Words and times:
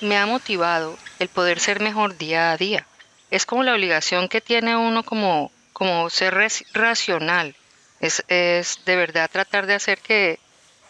me 0.00 0.16
ha 0.16 0.26
motivado 0.26 0.98
el 1.18 1.28
poder 1.28 1.60
ser 1.60 1.80
mejor 1.80 2.16
día 2.16 2.52
a 2.52 2.56
día. 2.56 2.86
Es 3.30 3.46
como 3.46 3.62
la 3.62 3.74
obligación 3.74 4.28
que 4.28 4.40
tiene 4.40 4.76
uno 4.76 5.02
como, 5.04 5.52
como 5.72 6.10
ser 6.10 6.34
racional. 6.72 7.54
Es, 8.00 8.24
es 8.28 8.80
de 8.84 8.96
verdad 8.96 9.30
tratar 9.30 9.66
de 9.66 9.74
hacer 9.74 9.98
que, 9.98 10.38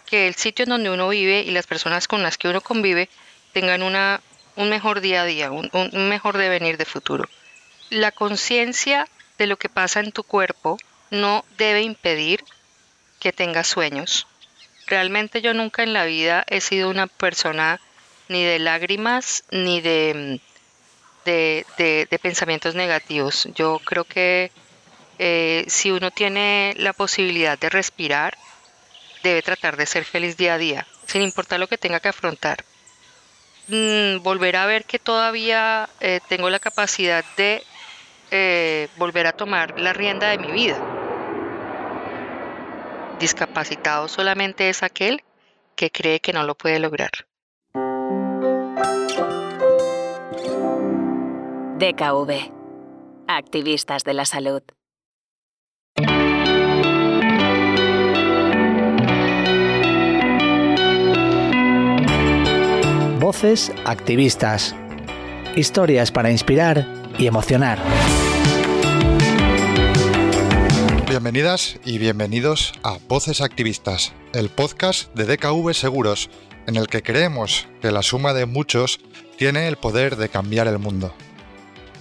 que 0.07 0.27
el 0.27 0.35
sitio 0.35 0.63
en 0.65 0.71
donde 0.71 0.91
uno 0.91 1.09
vive 1.09 1.41
y 1.41 1.51
las 1.51 1.67
personas 1.67 2.09
con 2.09 2.23
las 2.23 2.39
que 2.39 2.49
uno 2.49 2.61
convive 2.61 3.09
tengan 3.53 3.83
una, 3.83 4.21
un 4.57 4.71
mejor 4.71 5.01
día 5.01 5.23
a 5.23 5.27
día, 5.27 5.51
un, 5.51 5.69
un 5.73 6.09
mejor 6.09 6.39
devenir 6.39 6.77
de 6.77 6.85
futuro. 6.85 7.29
La 7.91 8.13
conciencia 8.13 9.09
de 9.39 9.47
lo 9.47 9.57
que 9.57 9.69
pasa 9.69 10.01
en 10.01 10.13
tu 10.13 10.23
cuerpo 10.23 10.79
no 11.11 11.45
debe 11.59 11.83
impedir 11.83 12.45
que 13.19 13.33
tengas 13.33 13.67
sueños. 13.67 14.27
Realmente 14.87 15.43
yo 15.43 15.55
nunca 15.55 15.83
en 15.83 15.93
la 15.93 16.05
vida 16.05 16.45
he 16.49 16.61
sido 16.61 16.89
una 16.89 17.07
persona 17.07 17.81
ni 18.31 18.45
de 18.45 18.61
lágrimas 18.61 19.43
ni 19.51 19.81
de, 19.81 20.41
de, 21.25 22.19
pensamientos 22.23 22.77
negativos. 22.77 23.49
Yo 23.57 23.81
creo 23.85 24.05
que 24.05 24.53
eh, 25.19 25.65
si 25.67 25.91
uno 25.91 26.13
tiene 26.13 26.75
la 26.79 26.93
posibilidad 26.93 27.59
de 27.59 27.69
respirar, 27.69 28.39
debe 29.25 29.43
tratar 29.43 29.77
de 29.77 29.85
ser 29.85 30.05
feliz 30.05 30.37
día 30.37 30.55
a 30.55 30.59
día, 30.59 30.87
sin 31.07 31.23
importar 31.23 31.59
lo 31.59 31.67
que 31.67 31.77
tenga 31.77 31.99
que 31.99 32.09
afrontar. 32.09 32.65
Mm, 33.67 34.23
volver 34.23 34.57
a 34.57 34.67
ver 34.67 34.85
que 34.85 35.01
todavía 35.01 35.89
eh, 36.01 36.21
tengo 36.29 36.51
la 36.51 36.61
capacidad 36.61 37.25
de 37.37 37.65
eh, 38.31 38.89
volver 38.97 39.27
a 39.27 39.33
tomar 39.33 39.79
la 39.79 39.93
rienda 39.93 40.31
de 40.31 40.39
mi 40.39 40.53
vida. 40.53 40.79
Discapacitado 43.19 44.07
solamente 44.07 44.69
es 44.69 44.85
aquel 44.85 45.23
que 45.75 45.91
cree 45.91 46.21
que 46.21 46.33
no 46.33 46.45
lo 46.45 46.55
puede 46.55 46.79
lograr. 46.79 47.11
DKV. 51.81 52.53
Activistas 53.27 54.05
de 54.05 54.13
la 54.13 54.27
salud. 54.27 54.61
Voces 63.19 63.73
activistas. 63.87 64.77
Historias 65.57 66.13
para 66.13 66.31
inspirar 66.31 66.87
y 67.19 67.27
emocionar. 67.27 67.79
Bienvenidas 71.09 71.81
y 71.87 71.97
bienvenidos 71.97 72.75
a 72.83 72.99
Voces 73.09 73.41
Activistas, 73.41 74.13
el 74.35 74.51
podcast 74.51 75.15
de 75.15 75.25
DKV 75.25 75.73
Seguros, 75.73 76.29
en 76.67 76.77
el 76.77 76.89
que 76.89 77.03
creemos 77.03 77.69
que 77.81 77.91
la 77.91 78.03
suma 78.03 78.35
de 78.35 78.45
muchos 78.45 79.01
tiene 79.39 79.67
el 79.67 79.77
poder 79.77 80.17
de 80.17 80.29
cambiar 80.29 80.69
el 80.69 80.79
mundo. 80.79 81.15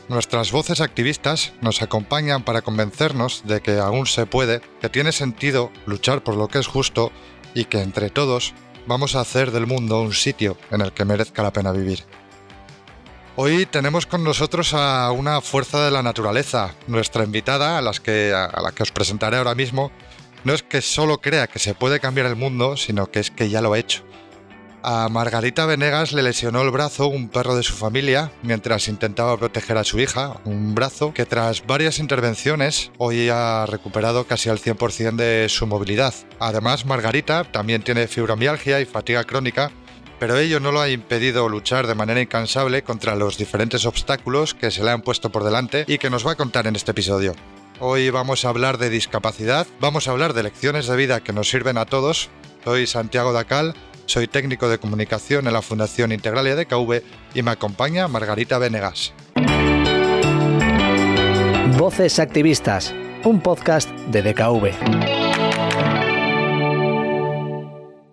Nuestras 0.09 0.51
voces 0.51 0.81
activistas 0.81 1.53
nos 1.61 1.83
acompañan 1.83 2.43
para 2.43 2.63
convencernos 2.63 3.43
de 3.45 3.61
que 3.61 3.77
aún 3.77 4.07
se 4.07 4.25
puede, 4.25 4.59
que 4.81 4.89
tiene 4.89 5.11
sentido 5.11 5.71
luchar 5.85 6.23
por 6.23 6.35
lo 6.35 6.47
que 6.47 6.57
es 6.57 6.65
justo 6.65 7.11
y 7.53 7.65
que 7.65 7.83
entre 7.83 8.09
todos 8.09 8.55
vamos 8.87 9.15
a 9.15 9.21
hacer 9.21 9.51
del 9.51 9.67
mundo 9.67 10.01
un 10.01 10.13
sitio 10.13 10.57
en 10.71 10.81
el 10.81 10.93
que 10.93 11.05
merezca 11.05 11.43
la 11.43 11.53
pena 11.53 11.71
vivir. 11.71 12.05
Hoy 13.35 13.67
tenemos 13.67 14.07
con 14.07 14.23
nosotros 14.23 14.73
a 14.73 15.11
una 15.11 15.41
fuerza 15.41 15.85
de 15.85 15.91
la 15.91 16.01
naturaleza. 16.01 16.73
Nuestra 16.87 17.23
invitada, 17.23 17.77
a, 17.77 17.91
que, 18.03 18.33
a 18.33 18.61
la 18.63 18.71
que 18.71 18.81
os 18.81 18.91
presentaré 18.91 19.37
ahora 19.37 19.53
mismo, 19.53 19.91
no 20.43 20.53
es 20.53 20.63
que 20.63 20.81
solo 20.81 21.21
crea 21.21 21.45
que 21.45 21.59
se 21.59 21.75
puede 21.75 21.99
cambiar 21.99 22.25
el 22.25 22.35
mundo, 22.35 22.77
sino 22.77 23.11
que 23.11 23.19
es 23.19 23.29
que 23.29 23.49
ya 23.49 23.61
lo 23.61 23.73
ha 23.73 23.79
hecho. 23.79 24.08
A 24.81 25.09
Margarita 25.09 25.65
Venegas 25.65 26.13
le 26.13 26.23
lesionó 26.23 26.61
el 26.61 26.71
brazo 26.71 27.07
un 27.07 27.27
perro 27.27 27.55
de 27.55 27.63
su 27.63 27.73
familia 27.73 28.31
mientras 28.43 28.87
intentaba 28.87 29.37
proteger 29.37 29.77
a 29.77 29.83
su 29.83 29.99
hija, 29.99 30.39
un 30.45 30.73
brazo 30.73 31.13
que 31.13 31.25
tras 31.25 31.65
varias 31.67 31.99
intervenciones 31.99 32.91
hoy 32.97 33.29
ha 33.29 33.65
recuperado 33.65 34.25
casi 34.25 34.49
al 34.49 34.59
100% 34.59 35.15
de 35.15 35.47
su 35.49 35.67
movilidad. 35.67 36.13
Además, 36.39 36.85
Margarita 36.85 37.43
también 37.43 37.83
tiene 37.83 38.07
fibromialgia 38.07 38.79
y 38.79 38.85
fatiga 38.85 39.23
crónica 39.25 39.71
pero 40.19 40.37
ello 40.37 40.59
no 40.59 40.73
lo 40.73 40.81
ha 40.81 40.89
impedido 40.89 41.47
luchar 41.47 41.87
de 41.87 41.95
manera 41.95 42.21
incansable 42.21 42.83
contra 42.83 43.15
los 43.15 43.37
diferentes 43.37 43.85
obstáculos 43.85 44.53
que 44.53 44.69
se 44.69 44.83
le 44.83 44.91
han 44.91 45.01
puesto 45.01 45.31
por 45.31 45.45
delante 45.45 45.85
y 45.87 45.97
que 45.97 46.09
nos 46.09 46.27
va 46.27 46.33
a 46.33 46.35
contar 46.35 46.67
en 46.67 46.75
este 46.75 46.91
episodio. 46.91 47.33
Hoy 47.79 48.09
vamos 48.09 48.43
a 48.43 48.49
hablar 48.49 48.77
de 48.77 48.89
discapacidad, 48.89 49.65
vamos 49.79 50.07
a 50.07 50.11
hablar 50.11 50.33
de 50.33 50.43
lecciones 50.43 50.87
de 50.87 50.97
vida 50.97 51.21
que 51.21 51.31
nos 51.31 51.49
sirven 51.49 51.77
a 51.77 51.85
todos. 51.85 52.29
Soy 52.65 52.85
Santiago 52.85 53.31
Dacal, 53.31 53.73
soy 54.09 54.27
técnico 54.27 54.67
de 54.69 54.79
comunicación 54.79 55.45
en 55.45 55.53
la 55.53 55.61
Fundación 55.61 56.11
Integralia 56.11 56.55
de 56.55 56.65
KV 56.65 57.03
y 57.35 57.43
me 57.43 57.51
acompaña 57.51 58.07
Margarita 58.07 58.57
Venegas. 58.57 59.13
Voces 61.77 62.17
Activistas, 62.17 62.93
un 63.23 63.39
podcast 63.39 63.89
de 64.07 64.23
DKV. 64.23 64.73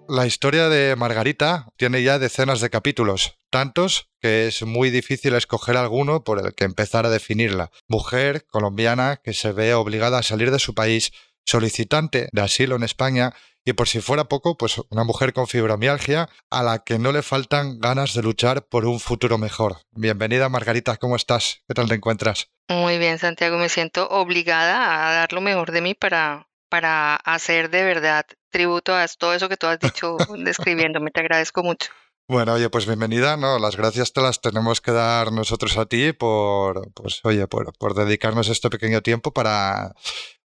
La 0.08 0.26
historia 0.26 0.68
de 0.68 0.94
Margarita 0.96 1.66
tiene 1.76 2.02
ya 2.02 2.18
decenas 2.18 2.60
de 2.60 2.68
capítulos, 2.68 3.38
tantos 3.50 4.10
que 4.20 4.46
es 4.46 4.62
muy 4.62 4.90
difícil 4.90 5.34
escoger 5.34 5.78
alguno 5.78 6.24
por 6.24 6.44
el 6.44 6.54
que 6.54 6.64
empezar 6.64 7.06
a 7.06 7.10
definirla. 7.10 7.70
Mujer 7.88 8.44
colombiana 8.46 9.18
que 9.24 9.32
se 9.32 9.50
ve 9.50 9.72
obligada 9.72 10.18
a 10.18 10.22
salir 10.22 10.50
de 10.50 10.58
su 10.58 10.74
país, 10.74 11.12
solicitante 11.46 12.28
de 12.32 12.42
asilo 12.42 12.76
en 12.76 12.82
España 12.82 13.32
y 13.66 13.72
por 13.72 13.88
si 13.88 14.00
fuera 14.00 14.24
poco, 14.24 14.56
pues 14.56 14.80
una 14.90 15.02
mujer 15.02 15.32
con 15.32 15.48
fibromialgia 15.48 16.30
a 16.50 16.62
la 16.62 16.84
que 16.84 16.98
no 17.00 17.10
le 17.10 17.22
faltan 17.22 17.80
ganas 17.80 18.14
de 18.14 18.22
luchar 18.22 18.66
por 18.68 18.86
un 18.86 19.00
futuro 19.00 19.38
mejor. 19.38 19.78
Bienvenida 19.90 20.48
Margarita, 20.48 20.96
¿cómo 20.96 21.16
estás? 21.16 21.62
¿Qué 21.66 21.74
tal 21.74 21.88
te 21.88 21.96
encuentras? 21.96 22.48
Muy 22.68 22.96
bien, 22.98 23.18
Santiago, 23.18 23.58
me 23.58 23.68
siento 23.68 24.08
obligada 24.08 25.08
a 25.08 25.12
dar 25.12 25.32
lo 25.32 25.40
mejor 25.40 25.72
de 25.72 25.80
mí 25.80 25.94
para 25.94 26.46
para 26.68 27.16
hacer 27.16 27.70
de 27.70 27.84
verdad 27.84 28.24
tributo 28.50 28.94
a 28.94 29.06
todo 29.18 29.34
eso 29.34 29.48
que 29.48 29.56
tú 29.56 29.66
has 29.66 29.80
dicho 29.80 30.16
describiéndome. 30.38 31.10
Te 31.10 31.20
agradezco 31.20 31.62
mucho. 31.62 31.90
Bueno, 32.28 32.54
oye, 32.54 32.68
pues 32.70 32.86
bienvenida, 32.86 33.36
¿no? 33.36 33.60
Las 33.60 33.76
gracias 33.76 34.12
te 34.12 34.20
las 34.20 34.40
tenemos 34.40 34.80
que 34.80 34.90
dar 34.90 35.30
nosotros 35.30 35.76
a 35.78 35.86
ti 35.86 36.12
por, 36.12 36.92
pues, 36.92 37.20
oye, 37.22 37.46
por, 37.46 37.72
por 37.78 37.94
dedicarnos 37.94 38.48
este 38.48 38.68
pequeño 38.68 39.00
tiempo 39.00 39.32
para, 39.32 39.94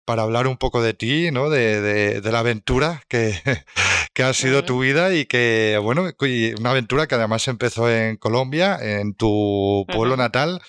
para 0.10 0.24
hablar 0.24 0.48
un 0.48 0.58
poco 0.58 0.82
de 0.82 0.96
ti, 0.96 1.30
¿no? 1.30 1.52
De, 1.52 1.82
de, 2.20 2.32
la 2.32 2.40
aventura 2.40 3.04
que, 3.08 3.32
que 4.16 4.24
ha 4.24 4.34
sido 4.34 4.66
tu 4.66 4.80
vida 4.80 5.14
y 5.14 5.26
que, 5.26 5.80
bueno, 5.84 6.10
una 6.58 6.72
aventura 6.72 7.06
que 7.06 7.14
además 7.14 7.48
empezó 7.48 7.88
en 7.92 8.18
Colombia, 8.18 8.80
en 8.82 9.14
tu 9.14 9.86
pueblo 9.88 10.18
natal, 10.18 10.64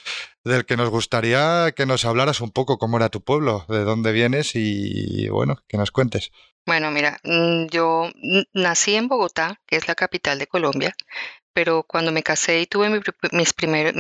del 0.44 0.66
que 0.66 0.76
nos 0.76 0.90
gustaría 0.90 1.72
que 1.74 1.86
nos 1.86 2.04
hablaras 2.04 2.42
un 2.42 2.50
poco 2.50 2.76
cómo 2.76 2.98
era 2.98 3.08
tu 3.08 3.24
pueblo, 3.24 3.64
de 3.70 3.82
dónde 3.82 4.12
vienes 4.12 4.50
y, 4.56 5.30
bueno, 5.30 5.56
que 5.66 5.78
nos 5.78 5.90
cuentes. 5.90 6.32
Bueno, 6.66 6.90
mira, 6.90 7.18
mm, 7.24 7.68
yo 7.70 8.10
nací 8.52 8.94
en 8.94 9.08
Bogotá, 9.08 9.58
que 9.66 9.76
es 9.76 9.88
la 9.88 9.94
capital 9.94 10.38
de 10.38 10.48
Colombia, 10.48 10.94
pero 11.54 11.84
cuando 11.84 12.12
me 12.12 12.22
casé 12.22 12.60
y 12.60 12.66
tuve 12.66 12.90
mis 13.32 13.54
primeros, 13.54 13.94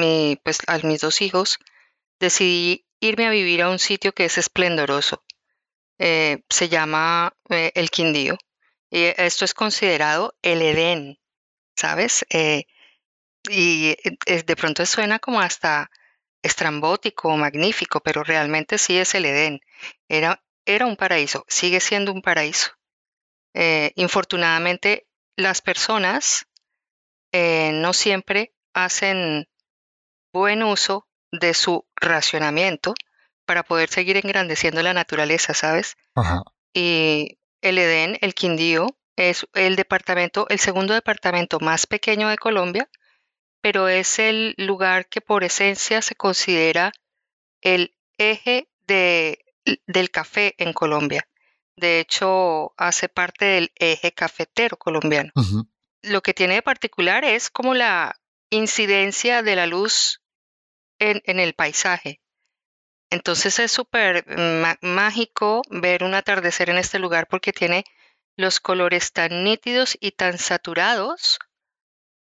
pues, 0.44 0.58
a 0.66 0.76
mis 0.80 1.00
dos 1.00 1.22
hijos, 1.22 1.60
decidí 2.20 2.84
irme 3.00 3.26
a 3.26 3.30
vivir 3.30 3.62
a 3.62 3.70
un 3.70 3.78
sitio 3.78 4.12
que 4.12 4.26
es 4.26 4.36
esplendoroso. 4.36 5.24
Eh, 6.02 6.42
se 6.48 6.70
llama 6.70 7.36
eh, 7.50 7.72
El 7.74 7.90
Quindío. 7.90 8.38
Y 8.90 9.04
esto 9.18 9.44
es 9.44 9.52
considerado 9.52 10.34
el 10.40 10.62
Edén, 10.62 11.18
¿sabes? 11.76 12.24
Eh, 12.30 12.64
y 13.50 13.96
de 14.26 14.56
pronto 14.56 14.84
suena 14.86 15.18
como 15.18 15.40
hasta 15.40 15.90
estrambótico, 16.42 17.36
magnífico, 17.36 18.00
pero 18.00 18.24
realmente 18.24 18.78
sí 18.78 18.96
es 18.96 19.14
el 19.14 19.26
Edén. 19.26 19.60
Era, 20.08 20.42
era 20.64 20.86
un 20.86 20.96
paraíso, 20.96 21.44
sigue 21.48 21.80
siendo 21.80 22.12
un 22.12 22.22
paraíso. 22.22 22.70
Infortunadamente, 23.94 25.06
las 25.36 25.62
personas 25.62 26.46
no 27.32 27.92
siempre 27.92 28.54
hacen 28.74 29.48
buen 30.32 30.62
uso 30.62 31.06
de 31.30 31.54
su 31.54 31.86
racionamiento 31.96 32.94
para 33.50 33.64
poder 33.64 33.88
seguir 33.88 34.16
engrandeciendo 34.16 34.80
la 34.80 34.94
naturaleza, 34.94 35.54
¿sabes? 35.54 35.96
Y 36.72 37.38
el 37.62 37.78
Edén, 37.78 38.16
el 38.20 38.32
Quindío, 38.32 38.86
es 39.16 39.44
el 39.54 39.74
departamento, 39.74 40.46
el 40.50 40.60
segundo 40.60 40.94
departamento 40.94 41.58
más 41.58 41.88
pequeño 41.88 42.28
de 42.28 42.38
Colombia 42.38 42.88
pero 43.60 43.88
es 43.88 44.18
el 44.18 44.54
lugar 44.56 45.08
que 45.08 45.20
por 45.20 45.44
esencia 45.44 46.02
se 46.02 46.14
considera 46.14 46.92
el 47.60 47.94
eje 48.18 48.68
de, 48.86 49.44
del 49.86 50.10
café 50.10 50.54
en 50.58 50.72
Colombia. 50.72 51.28
De 51.76 52.00
hecho, 52.00 52.72
hace 52.76 53.08
parte 53.08 53.44
del 53.44 53.72
eje 53.76 54.12
cafetero 54.12 54.76
colombiano. 54.76 55.30
Lo 56.02 56.22
que 56.22 56.34
tiene 56.34 56.54
de 56.54 56.62
particular 56.62 57.24
es 57.24 57.50
como 57.50 57.74
la 57.74 58.18
incidencia 58.50 59.42
de 59.42 59.56
la 59.56 59.66
luz 59.66 60.22
en, 60.98 61.22
en 61.24 61.38
el 61.38 61.54
paisaje. 61.54 62.19
Entonces 63.10 63.58
es 63.58 63.72
súper 63.72 64.24
mágico 64.80 65.62
ver 65.68 66.04
un 66.04 66.14
atardecer 66.14 66.70
en 66.70 66.78
este 66.78 66.98
lugar 66.98 67.26
porque 67.28 67.52
tiene 67.52 67.84
los 68.36 68.60
colores 68.60 69.12
tan 69.12 69.44
nítidos 69.44 69.96
y 70.00 70.12
tan 70.12 70.38
saturados 70.38 71.38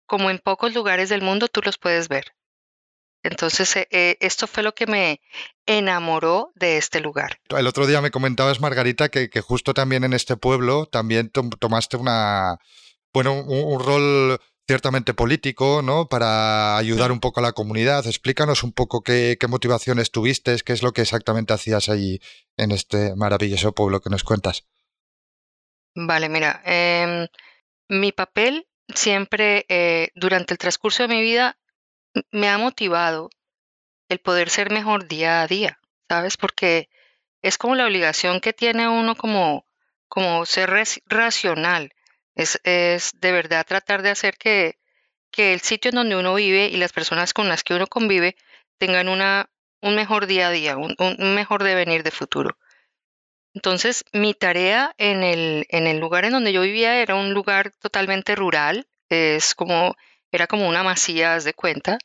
como 0.05 0.29
en 0.29 0.39
pocos 0.39 0.73
lugares 0.73 1.09
del 1.09 1.21
mundo 1.21 1.49
tú 1.49 1.61
los 1.63 1.77
puedes 1.77 2.07
ver. 2.07 2.33
Entonces, 3.23 3.75
eh, 3.75 3.87
eh, 3.91 4.17
esto 4.21 4.47
fue 4.47 4.63
lo 4.63 4.73
que 4.73 4.87
me 4.87 5.21
enamoró 5.65 6.51
de 6.55 6.77
este 6.77 7.01
lugar. 7.01 7.39
El 7.49 7.67
otro 7.67 7.85
día 7.85 8.01
me 8.01 8.11
comentabas, 8.11 8.61
Margarita, 8.61 9.09
que, 9.09 9.29
justo 9.41 9.73
también 9.73 10.03
en 10.03 10.13
este 10.13 10.37
pueblo 10.37 10.85
también 10.85 11.29
tomaste 11.29 11.97
una, 11.97 12.57
bueno, 13.13 13.33
un, 13.33 13.83
rol 13.83 14.39
ciertamente 14.67 15.13
político, 15.13 15.81
¿no? 15.81 16.09
Para 16.09 16.77
ayudar 16.77 17.11
un 17.11 17.21
poco 17.21 17.39
a 17.39 17.43
la 17.43 17.53
comunidad. 17.53 18.05
Explícanos 18.05 18.63
un 18.63 18.73
poco 18.73 19.01
qué, 19.01 19.37
motivaciones 19.47 20.11
tuviste, 20.11 20.57
qué 20.65 20.73
es 20.73 20.83
lo 20.83 20.91
que 20.91 21.01
exactamente 21.01 21.53
hacías 21.53 21.87
allí 21.87 22.19
en 22.57 22.71
este 22.71 23.15
maravilloso 23.15 23.73
pueblo 23.73 24.01
que 24.01 24.09
nos 24.09 24.23
cuentas. 24.23 24.67
Vale, 25.95 26.27
mira, 26.27 26.61
em, 26.65 27.27
mi 27.87 28.11
papel 28.11 28.67
siempre 28.93 29.65
eh, 29.69 30.09
durante 30.15 30.53
el 30.53 30.57
transcurso 30.57 31.03
de 31.03 31.15
mi 31.15 31.21
vida 31.21 31.57
me 32.31 32.49
ha 32.49 32.57
motivado 32.57 33.29
el 34.09 34.19
poder 34.19 34.49
ser 34.49 34.71
mejor 34.71 35.07
día 35.07 35.41
a 35.41 35.47
día, 35.47 35.79
¿sabes? 36.09 36.37
Porque 36.37 36.89
es 37.41 37.57
como 37.57 37.75
la 37.75 37.85
obligación 37.85 38.41
que 38.41 38.53
tiene 38.53 38.89
uno 38.89 39.15
como, 39.15 39.65
como 40.07 40.45
ser 40.45 40.69
racional. 41.05 41.93
Es, 42.37 42.61
es 42.63 43.19
de 43.19 43.31
verdad 43.31 43.65
tratar 43.65 44.03
de 44.03 44.11
hacer 44.11 44.37
que, 44.37 44.77
que 45.31 45.53
el 45.53 45.61
sitio 45.61 45.89
en 45.89 45.95
donde 45.95 46.15
uno 46.15 46.35
vive 46.35 46.67
y 46.67 46.77
las 46.77 46.93
personas 46.93 47.33
con 47.33 47.49
las 47.49 47.63
que 47.63 47.73
uno 47.73 47.87
convive 47.87 48.35
tengan 48.77 49.09
una, 49.09 49.49
un 49.81 49.95
mejor 49.95 50.27
día 50.27 50.47
a 50.47 50.51
día, 50.51 50.77
un, 50.77 50.95
mejor 51.35 51.63
devenir 51.63 52.03
de 52.03 52.11
futuro. 52.11 52.57
Entonces, 53.55 54.05
mi 54.13 54.35
tarea 54.35 54.93
en 54.99 55.23
el, 55.23 55.65
en 55.69 55.87
el 55.87 55.99
lugar 55.99 56.25
en 56.25 56.33
donde 56.33 56.53
yo 56.53 56.61
vivía 56.61 57.01
era 57.01 57.15
un 57.15 57.33
lugar 57.33 57.71
totalmente 57.79 58.35
rural, 58.35 58.87
es 59.09 59.55
como, 59.55 59.95
era 60.31 60.45
como 60.45 60.67
una 60.69 60.83
masía, 60.83 61.39
de 61.39 61.53
cuenta, 61.53 61.97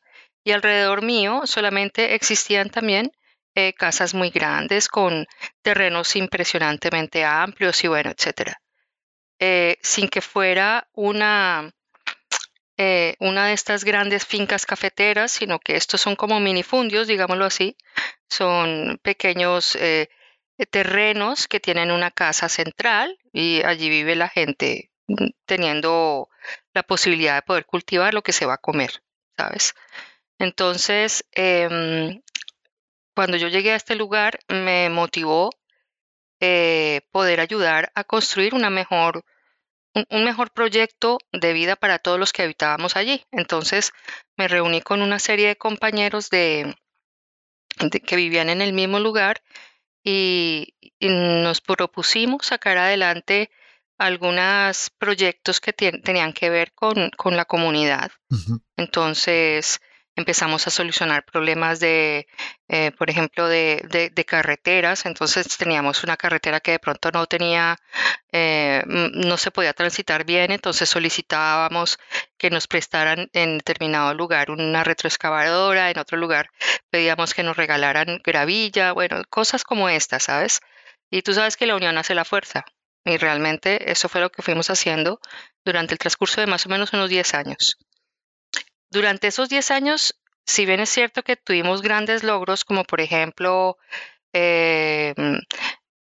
y 0.45 0.53
alrededor 0.53 1.03
mío 1.03 1.43
solamente 1.45 2.15
existían 2.15 2.71
también 2.71 3.13
eh, 3.55 3.75
casas 3.75 4.15
muy 4.15 4.31
grandes 4.31 4.89
con 4.89 5.27
terrenos 5.61 6.17
impresionantemente 6.17 7.23
amplios 7.23 7.85
y 7.85 7.89
bueno, 7.89 8.11
etcétera. 8.11 8.63
Eh, 9.45 9.79
sin 9.83 10.09
que 10.09 10.21
fuera 10.21 10.89
una, 10.93 11.75
eh, 12.77 13.17
una 13.19 13.49
de 13.49 13.55
estas 13.55 13.83
grandes 13.83 14.25
fincas 14.25 14.67
cafeteras, 14.67 15.33
sino 15.33 15.59
que 15.59 15.75
estos 15.75 16.01
son 16.01 16.15
como 16.15 16.39
minifundios, 16.39 17.09
digámoslo 17.09 17.45
así, 17.45 17.77
son 18.29 19.01
pequeños 19.03 19.77
terrenos 20.71 21.49
que 21.49 21.59
tienen 21.59 21.91
una 21.91 22.13
casa 22.13 22.49
central 22.49 23.19
y 23.33 23.65
allí 23.65 23.89
vive 23.89 24.15
la 24.15 24.29
gente 24.29 24.93
mm, 25.09 25.31
teniendo 25.45 26.29
la 26.73 26.85
posibilidad 26.85 27.35
de 27.35 27.43
poder 27.43 27.67
cultivar 27.67 28.15
lo 28.15 28.23
que 28.23 28.33
se 28.33 28.47
va 28.47 28.55
a 28.55 28.59
comer, 28.59 29.03
¿sabes? 29.37 29.75
Entonces, 30.39 31.25
em, 31.33 32.23
cuando 33.15 33.37
yo 33.39 33.49
llegué 33.49 33.73
a 33.73 33.77
este 33.77 33.97
lugar, 33.97 34.39
me 34.49 34.89
motivó 34.89 35.51
eh, 36.41 37.03
poder 37.13 37.41
ayudar 37.41 37.93
a 37.95 38.05
construir 38.05 38.55
una 38.55 38.71
mejor, 38.71 39.25
un, 39.95 40.25
mejor 40.25 40.51
proyecto 40.51 41.19
de 41.33 41.53
vida 41.53 41.77
para 41.77 41.99
todos 41.99 42.19
los 42.19 42.33
que 42.33 42.43
habitábamos 42.43 42.97
allí. 42.97 43.25
Entonces, 43.31 43.93
me 44.37 44.49
reuní 44.49 44.81
con 44.81 45.03
una 45.03 45.19
serie 45.19 45.49
de 45.49 45.57
compañeros 45.57 46.31
de, 46.31 46.75
que 48.07 48.17
vivían 48.17 48.51
en 48.51 48.63
el 48.63 48.73
mismo 48.73 48.99
lugar 49.01 49.43
y, 50.03 50.75
nos 51.01 51.61
propusimos 51.61 52.47
sacar 52.47 52.79
adelante 52.79 53.51
algunos 53.99 54.91
proyectos 54.99 55.61
que 55.61 55.73
tenían 55.73 56.33
que 56.33 56.49
ver 56.49 56.73
con, 56.75 57.11
la 57.25 57.45
comunidad. 57.45 58.13
Entonces, 58.77 59.81
empezamos 60.17 60.67
a 60.67 60.71
solucionar 60.71 61.25
problemas 61.25 61.81
de, 61.81 62.27
eh, 62.69 62.91
por 62.93 63.11
ejemplo, 63.11 63.49
de, 63.49 64.13
carreteras. 64.27 65.07
Entonces 65.07 65.57
teníamos 65.57 66.05
una 66.05 66.17
carretera 66.17 66.61
que 66.61 66.73
de 66.73 66.79
pronto 66.79 67.11
no 67.13 67.27
tenía, 67.27 67.77
eh, 68.33 68.83
no 68.87 69.37
se 69.37 69.51
podía 69.51 69.73
transitar 69.73 70.25
bien, 70.25 70.53
entonces 70.53 70.89
solicitábamos 70.89 71.99
que 72.39 72.51
nos 72.51 72.67
prestaran 72.67 73.29
en 73.33 73.59
determinado 73.59 74.15
lugar 74.15 74.51
una 74.51 74.85
retroexcavadora, 74.85 75.91
en 75.91 75.99
otro 75.99 76.19
lugar 76.19 76.51
pedíamos 76.91 77.35
que 77.35 77.43
nos 77.43 77.57
regalaran 77.57 78.21
gravilla, 78.25 78.93
bueno, 78.93 79.23
cosas 79.31 79.65
como 79.65 79.89
estas, 79.89 80.25
¿sabes? 80.25 80.61
Y 81.11 81.23
tú 81.23 81.35
sabes 81.35 81.57
que 81.57 81.67
la 81.67 81.77
unión 81.77 81.99
hace 81.99 82.15
la 82.15 82.25
fuerza. 82.25 82.65
Y 83.05 83.17
realmente 83.17 83.91
eso 83.91 84.09
fue 84.09 84.21
lo 84.21 84.31
que 84.31 84.43
fuimos 84.43 84.71
haciendo 84.71 85.21
durante 85.65 85.95
el 85.95 85.99
transcurso 85.99 86.41
de 86.41 86.47
más 86.47 86.67
o 86.67 86.69
menos 86.69 86.93
unos 86.93 87.11
10 87.11 87.35
años. 87.35 87.79
Durante 88.93 89.29
esos 89.29 89.49
10 89.49 89.71
años, 89.71 90.21
si 90.45 90.67
bien 90.67 90.81
es 90.81 90.91
cierto 90.91 91.23
que 91.23 91.37
tuvimos 91.37 91.81
grandes 91.81 92.23
logros, 92.23 92.63
como 92.67 92.85
por 92.85 93.01
ejemplo, 93.01 93.79
eh, 94.35 95.15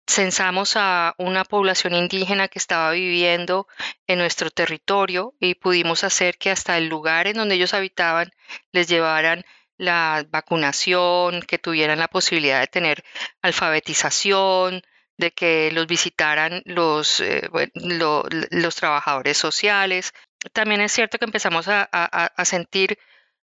censamos 0.07 0.75
a 0.77 1.17
una 1.19 1.45
población 1.45 1.95
indígena 1.95 2.47
que 2.47 2.61
estaba 2.61 2.93
viviendo 2.93 3.67
en 4.07 4.19
nuestro 4.19 4.51
territorio 4.51 5.35
y 5.41 5.57
pudimos 5.57 6.05
hacer 6.05 6.39
que 6.39 6.53
hasta 6.53 6.79
el 6.79 6.87
lugar 6.87 7.27
en 7.27 7.35
donde 7.35 7.57
ellos 7.57 7.75
habitaban 7.75 8.31
les 8.71 8.87
llevaran 8.87 9.45
la 9.79 10.25
vacunación, 10.29 11.43
que 11.43 11.59
tuvieran 11.59 11.99
la 11.99 12.07
posibilidad 12.07 12.61
de 12.61 12.69
tener 12.69 13.05
alfabetización, 13.43 14.83
de 15.19 15.33
que 15.33 15.71
los 15.73 15.89
visitaran 15.89 16.63
los, 16.67 17.21
eh, 17.21 17.49
los 17.75 18.77
trabajadores 18.77 19.37
sociales. 19.37 20.13
También 20.53 20.81
es 20.81 20.93
cierto 20.93 21.19
que 21.19 21.25
empezamos 21.25 21.67
a, 21.69 22.45
sentir 22.45 22.99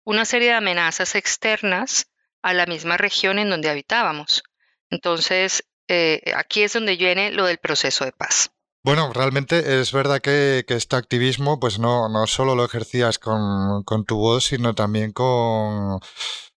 una 0.04 0.24
serie 0.24 0.48
de 0.48 0.54
amenazas 0.54 1.14
externas 1.14 2.06
a 2.42 2.54
la 2.54 2.66
misma 2.66 2.96
región 2.96 3.38
en 3.38 3.50
donde 3.50 3.68
habitábamos. 3.68 4.42
Entonces, 4.90 5.64
eh, 5.88 6.22
aquí 6.34 6.62
es 6.62 6.72
donde 6.72 6.96
viene 6.96 7.30
lo 7.32 7.44
del 7.44 7.58
proceso 7.58 8.04
de 8.04 8.12
paz. 8.12 8.50
Bueno, 8.84 9.12
realmente 9.12 9.80
es 9.80 9.92
verdad 9.92 10.20
que, 10.20 10.64
este 10.66 10.96
activismo, 10.96 11.60
pues 11.60 11.78
no, 11.78 12.08
no 12.08 12.26
solo 12.26 12.54
lo 12.54 12.64
ejercías 12.64 13.18
con, 13.18 13.84
tu 14.06 14.16
voz, 14.16 14.44
sino 14.46 14.74
también 14.74 15.12
con, 15.12 16.00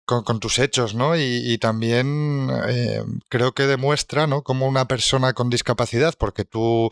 con, 0.05 0.39
tus 0.39 0.59
hechos, 0.59 0.95
¿no? 0.95 1.17
Y, 1.17 1.59
también 1.59 2.49
eh, 2.69 3.03
creo 3.29 3.53
que 3.53 3.67
demuestra, 3.67 4.27
¿no? 4.27 4.43
Como 4.43 4.67
una 4.67 4.87
persona 4.87 5.33
con 5.33 5.51
discapacidad, 5.51 6.15
porque 6.19 6.45
tú 6.45 6.91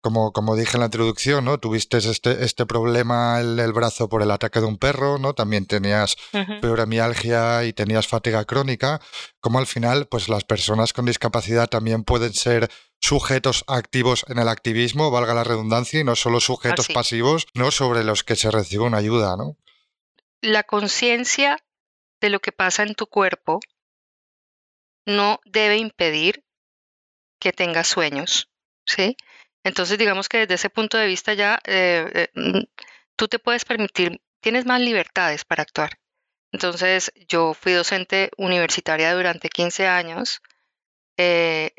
como, 0.00 0.32
como 0.32 0.56
dije 0.56 0.76
en 0.76 0.80
la 0.80 0.86
introducción, 0.86 1.44
¿no? 1.44 1.58
Tuviste 1.58 1.98
este, 1.98 2.44
este 2.44 2.66
problema 2.66 3.40
en 3.40 3.58
el 3.58 3.72
brazo 3.72 4.08
por 4.08 4.22
el 4.22 4.30
ataque 4.30 4.60
de 4.60 4.66
un 4.66 4.78
perro, 4.78 5.18
¿no? 5.18 5.34
También 5.34 5.66
tenías 5.66 6.16
uh 6.32 7.64
y 7.64 7.72
tenías 7.72 8.06
fatiga 8.06 8.44
crónica. 8.44 9.00
Como 9.40 9.58
al 9.58 9.66
final, 9.66 10.06
pues 10.06 10.28
las 10.28 10.44
personas 10.44 10.92
con 10.92 11.06
discapacidad 11.06 11.68
también 11.68 12.04
pueden 12.04 12.32
ser 12.32 12.70
sujetos 13.00 13.64
activos 13.66 14.24
en 14.28 14.38
el 14.38 14.48
activismo, 14.48 15.10
valga 15.10 15.34
la 15.34 15.44
redundancia, 15.44 16.00
y 16.00 16.04
no 16.04 16.16
solo 16.16 16.40
sujetos 16.40 16.88
pasivos, 16.88 17.46
¿no? 17.54 17.70
Sobre 17.70 18.04
los 18.04 18.24
que 18.24 18.36
se 18.36 18.50
recibe 18.50 18.84
una 18.84 18.98
ayuda, 18.98 19.36
¿no? 19.36 19.56
La 20.40 20.62
conciencia 20.62 21.58
de 22.20 22.30
lo 22.30 22.40
que 22.40 22.52
pasa 22.52 22.82
en 22.82 22.94
tu 22.94 23.06
cuerpo 23.06 23.60
no 25.06 25.40
debe 25.44 25.78
impedir 25.78 26.44
que 27.38 27.52
tengas 27.52 27.88
sueños, 27.88 28.50
¿sí? 28.84 29.16
Entonces, 29.64 29.98
digamos 29.98 30.28
que 30.28 30.38
desde 30.38 30.54
ese 30.54 30.70
punto 30.70 30.96
de 30.96 31.06
vista 31.06 31.34
ya 31.34 31.58
eh, 31.64 32.10
eh, 32.14 32.28
mm, 32.34 32.62
tú 33.16 33.28
te 33.28 33.38
puedes 33.38 33.64
permitir, 33.64 34.20
tienes 34.40 34.66
más 34.66 34.80
libertades 34.80 35.44
para 35.44 35.62
actuar. 35.62 35.98
Entonces, 36.52 37.12
yo 37.28 37.54
fui 37.54 37.72
docente 37.72 38.30
universitaria 38.36 39.14
durante 39.14 39.48
15 39.50 39.86
años, 39.86 40.40
eh, 41.16 41.72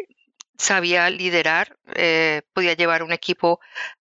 sabía 0.57 1.09
liderar, 1.09 1.77
podía 2.53 2.73
llevar 2.73 3.03
un 3.03 3.11
equipo 3.11 3.59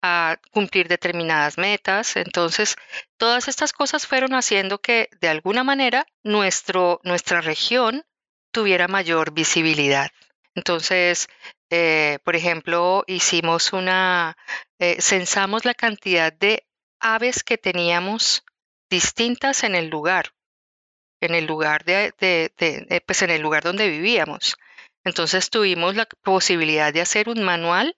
a 0.03 0.39
cumplir 0.51 0.89
determinadas 0.89 1.57
metas. 1.59 2.17
Entonces, 2.17 2.77
todas 3.17 3.49
estas 3.49 3.73
cosas 3.73 4.07
fueron 4.07 4.35
haciendo 4.35 4.79
que 4.79 5.09
de 5.21 5.29
alguna 5.29 5.65
manera 5.65 6.07
nuestro, 6.23 7.01
nuestra 7.05 7.41
región 7.41 8.05
tuviera 8.51 8.89
mayor 8.89 9.33
visibilidad. 9.33 10.11
Entonces, 10.55 11.29
eh, 11.75 12.19
por 12.23 12.37
ejemplo, 12.37 13.03
hicimos 13.07 13.73
una, 13.73 14.37
eh, 14.79 15.01
censamos 15.01 15.65
la 15.65 15.73
cantidad 15.73 16.31
de 16.31 16.67
aves 17.01 17.43
que 17.43 17.57
teníamos 17.57 18.45
distintas 18.91 19.65
en 19.65 19.75
el 19.75 19.89
lugar, 19.89 20.35
en 21.23 21.35
el 21.35 21.47
lugar 21.47 21.85
de, 21.85 22.13
pues 23.07 23.23
en 23.23 23.31
el 23.31 23.41
lugar 23.41 23.63
donde 23.63 23.89
vivíamos. 23.89 24.57
Entonces 25.03 25.49
tuvimos 25.49 25.97
la 25.97 26.05
posibilidad 26.23 26.93
de 26.93 27.01
hacer 27.01 27.31
un 27.31 27.43
manual 27.43 27.97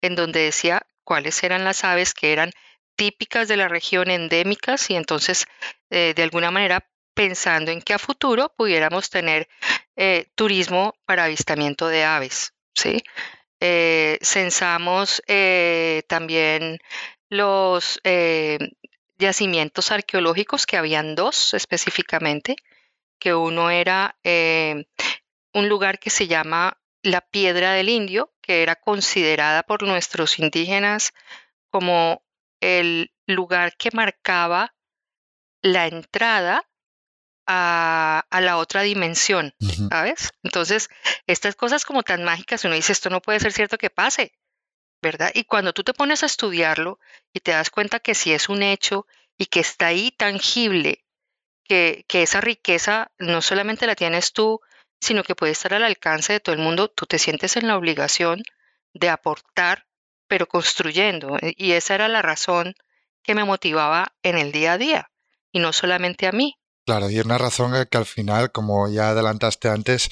en 0.00 0.16
donde 0.16 0.40
decía 0.40 0.84
cuáles 1.04 1.44
eran 1.44 1.62
las 1.62 1.84
aves 1.84 2.14
que 2.14 2.32
eran 2.32 2.50
típicas 2.96 3.46
de 3.46 3.56
la 3.56 3.68
región 3.68 4.10
endémicas 4.10 4.90
y 4.90 4.96
entonces 4.96 5.46
eh, 5.90 6.12
de 6.16 6.24
alguna 6.24 6.50
manera 6.50 6.90
pensando 7.14 7.70
en 7.70 7.82
que 7.82 7.94
a 7.94 8.00
futuro 8.00 8.52
pudiéramos 8.56 9.10
tener 9.10 9.48
turismo 10.34 10.94
para 11.04 11.24
avistamiento 11.24 11.86
de 11.86 12.02
aves. 12.02 12.52
¿Sí? 12.74 13.02
Eh, 13.60 14.18
censamos 14.22 15.22
eh, 15.28 16.02
también 16.08 16.80
los, 17.28 18.00
eh, 18.02 18.58
yacimientos 19.18 19.92
arqueológicos, 19.92 20.66
que 20.66 20.76
habían 20.76 21.14
dos 21.14 21.54
específicamente, 21.54 22.56
que 23.20 23.34
uno 23.34 23.70
era 23.70 24.16
un 24.24 25.68
lugar 25.68 26.00
que 26.00 26.10
se 26.10 26.26
llama 26.26 26.76
la 27.02 27.20
Piedra 27.20 27.72
del 27.72 27.88
Indio, 27.88 28.32
que 28.40 28.62
era 28.64 28.74
considerada 28.74 29.62
por 29.62 29.84
nuestros 29.84 30.40
indígenas 30.40 31.12
como 31.70 32.24
el 32.60 33.12
lugar 33.26 33.76
que 33.76 33.90
marcaba 33.92 34.74
la 35.62 35.86
entrada 35.86 36.68
a, 37.46 38.24
la 38.30 38.56
otra 38.56 38.82
dimensión, 38.82 39.54
¿sabes? 39.90 40.30
Entonces, 40.42 40.88
estas 41.26 41.56
cosas 41.56 41.84
como 41.84 42.02
tan 42.02 42.24
mágicas, 42.24 42.64
uno 42.64 42.74
dice, 42.74 42.92
esto 42.92 43.10
no 43.10 43.20
puede 43.20 43.40
ser 43.40 43.52
cierto 43.52 43.78
que 43.78 43.90
pase, 43.90 44.32
¿verdad? 45.02 45.30
Y 45.34 45.44
cuando 45.44 45.72
tú 45.72 45.82
te 45.82 45.94
pones 45.94 46.22
a 46.22 46.26
estudiarlo 46.26 46.98
y 47.32 47.40
te 47.40 47.52
das 47.52 47.70
cuenta 47.70 48.00
que 48.00 48.14
si 48.14 48.32
es 48.32 48.48
un 48.48 48.62
hecho 48.62 49.06
y 49.36 49.46
que 49.46 49.60
está 49.60 49.88
ahí 49.88 50.12
tangible, 50.12 51.04
que, 51.64 52.04
que 52.08 52.22
esa 52.22 52.40
riqueza 52.40 53.10
no 53.18 53.42
solamente 53.42 53.86
la 53.86 53.96
tienes 53.96 54.32
tú, 54.32 54.60
sino 55.00 55.24
que 55.24 55.34
puede 55.34 55.52
estar 55.52 55.74
al 55.74 55.84
alcance 55.84 56.34
de 56.34 56.40
todo 56.40 56.54
el 56.54 56.60
mundo, 56.60 56.88
tú 56.88 57.06
te 57.06 57.18
sientes 57.18 57.56
en 57.56 57.66
la 57.66 57.76
obligación 57.76 58.42
de 58.94 59.08
aportar, 59.08 59.86
pero 60.28 60.46
construyendo. 60.46 61.38
Y 61.56 61.72
esa 61.72 61.94
era 61.94 62.08
la 62.08 62.22
razón 62.22 62.74
que 63.22 63.34
me 63.34 63.44
motivaba 63.44 64.14
en 64.22 64.38
el 64.38 64.52
día 64.52 64.74
a 64.74 64.78
día, 64.78 65.10
y 65.50 65.58
no 65.58 65.72
solamente 65.72 66.26
a 66.26 66.32
mí, 66.32 66.56
Claro, 66.84 67.10
y 67.10 67.20
una 67.20 67.38
razón 67.38 67.72
que 67.90 67.96
al 67.96 68.06
final, 68.06 68.50
como 68.50 68.88
ya 68.88 69.10
adelantaste 69.10 69.68
antes, 69.68 70.10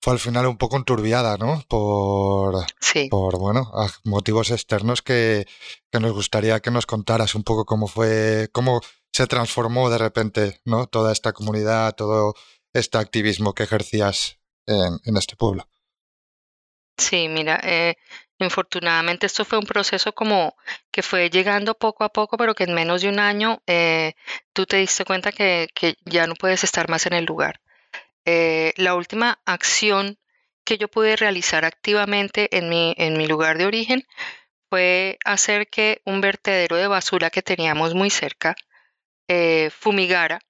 fue 0.00 0.14
al 0.14 0.18
final 0.18 0.46
un 0.46 0.56
poco 0.56 0.76
enturbiada, 0.76 1.36
¿no? 1.36 1.62
Por, 1.68 2.64
sí. 2.80 3.08
por 3.10 3.38
bueno, 3.38 3.70
motivos 4.04 4.50
externos 4.50 5.02
que, 5.02 5.46
que, 5.90 6.00
nos 6.00 6.12
gustaría 6.12 6.60
que 6.60 6.70
nos 6.70 6.86
contaras 6.86 7.34
un 7.34 7.42
poco 7.42 7.64
cómo 7.64 7.86
fue, 7.86 8.48
cómo 8.52 8.80
se 9.12 9.26
transformó 9.26 9.90
de 9.90 9.98
repente, 9.98 10.60
¿no? 10.64 10.86
Toda 10.86 11.12
esta 11.12 11.32
comunidad, 11.32 11.94
todo 11.94 12.34
este 12.72 12.98
activismo 12.98 13.54
que 13.54 13.64
ejercías 13.64 14.38
en, 14.66 14.98
en 15.04 15.16
este 15.16 15.36
pueblo. 15.36 15.68
Sí, 16.98 17.28
mira, 17.28 17.60
eh, 17.62 17.96
Infortunadamente 18.38 19.26
esto 19.26 19.46
fue 19.46 19.58
un 19.58 19.64
proceso 19.64 20.12
como 20.14 20.56
que 20.90 21.02
fue 21.02 21.30
llegando 21.30 21.74
poco 21.74 22.04
a 22.04 22.10
poco, 22.10 22.36
pero 22.36 22.54
que 22.54 22.64
en 22.64 22.74
menos 22.74 23.00
de 23.00 23.08
un 23.08 23.18
año 23.18 23.62
eh, 23.66 24.12
tú 24.52 24.66
te 24.66 24.76
diste 24.76 25.06
cuenta 25.06 25.32
que, 25.32 25.68
ya 26.04 26.26
no 26.26 26.34
puedes 26.34 26.62
estar 26.62 26.88
más 26.90 27.06
en 27.06 27.14
el 27.14 27.24
lugar. 27.24 27.60
Eh, 28.26 28.74
la 28.76 28.94
última 28.94 29.40
acción 29.46 30.18
que 30.64 30.76
yo 30.76 30.88
pude 30.88 31.16
realizar 31.16 31.64
activamente 31.64 32.54
en 32.58 32.68
mi, 32.68 32.94
en 32.98 33.16
mi 33.16 33.26
lugar 33.26 33.56
de 33.56 33.66
origen 33.66 34.06
fue 34.68 35.18
hacer 35.24 35.68
que 35.68 36.02
un 36.04 36.20
vertedero 36.20 36.76
de 36.76 36.88
basura 36.88 37.30
que 37.30 37.42
teníamos 37.42 37.94
muy 37.94 38.10
cerca 38.10 38.54
eh, 39.28 39.70
fumigara 39.70 40.40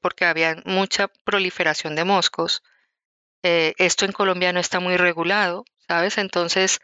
porque 0.00 0.24
había 0.24 0.56
mucha 0.64 1.08
proliferación 1.24 1.94
de 1.94 2.04
moscos. 2.04 2.62
esto 3.42 4.06
en 4.06 4.12
Colombia 4.12 4.50
no 4.50 4.60
está 4.60 4.80
muy 4.80 4.96
regulado, 4.96 5.66
¿sabes? 5.88 6.18
Entonces, 6.18 6.80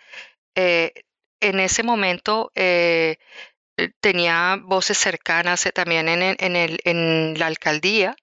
eh, 0.54 0.92
en 1.40 1.60
ese 1.60 1.82
momento 1.82 2.50
eh, 2.54 3.18
eh, 3.76 3.90
tenía 4.00 4.58
voces 4.60 4.98
cercanas 4.98 5.68
también 5.74 6.08
en, 6.08 7.38
la 7.38 7.46
alcaldía 7.46 8.16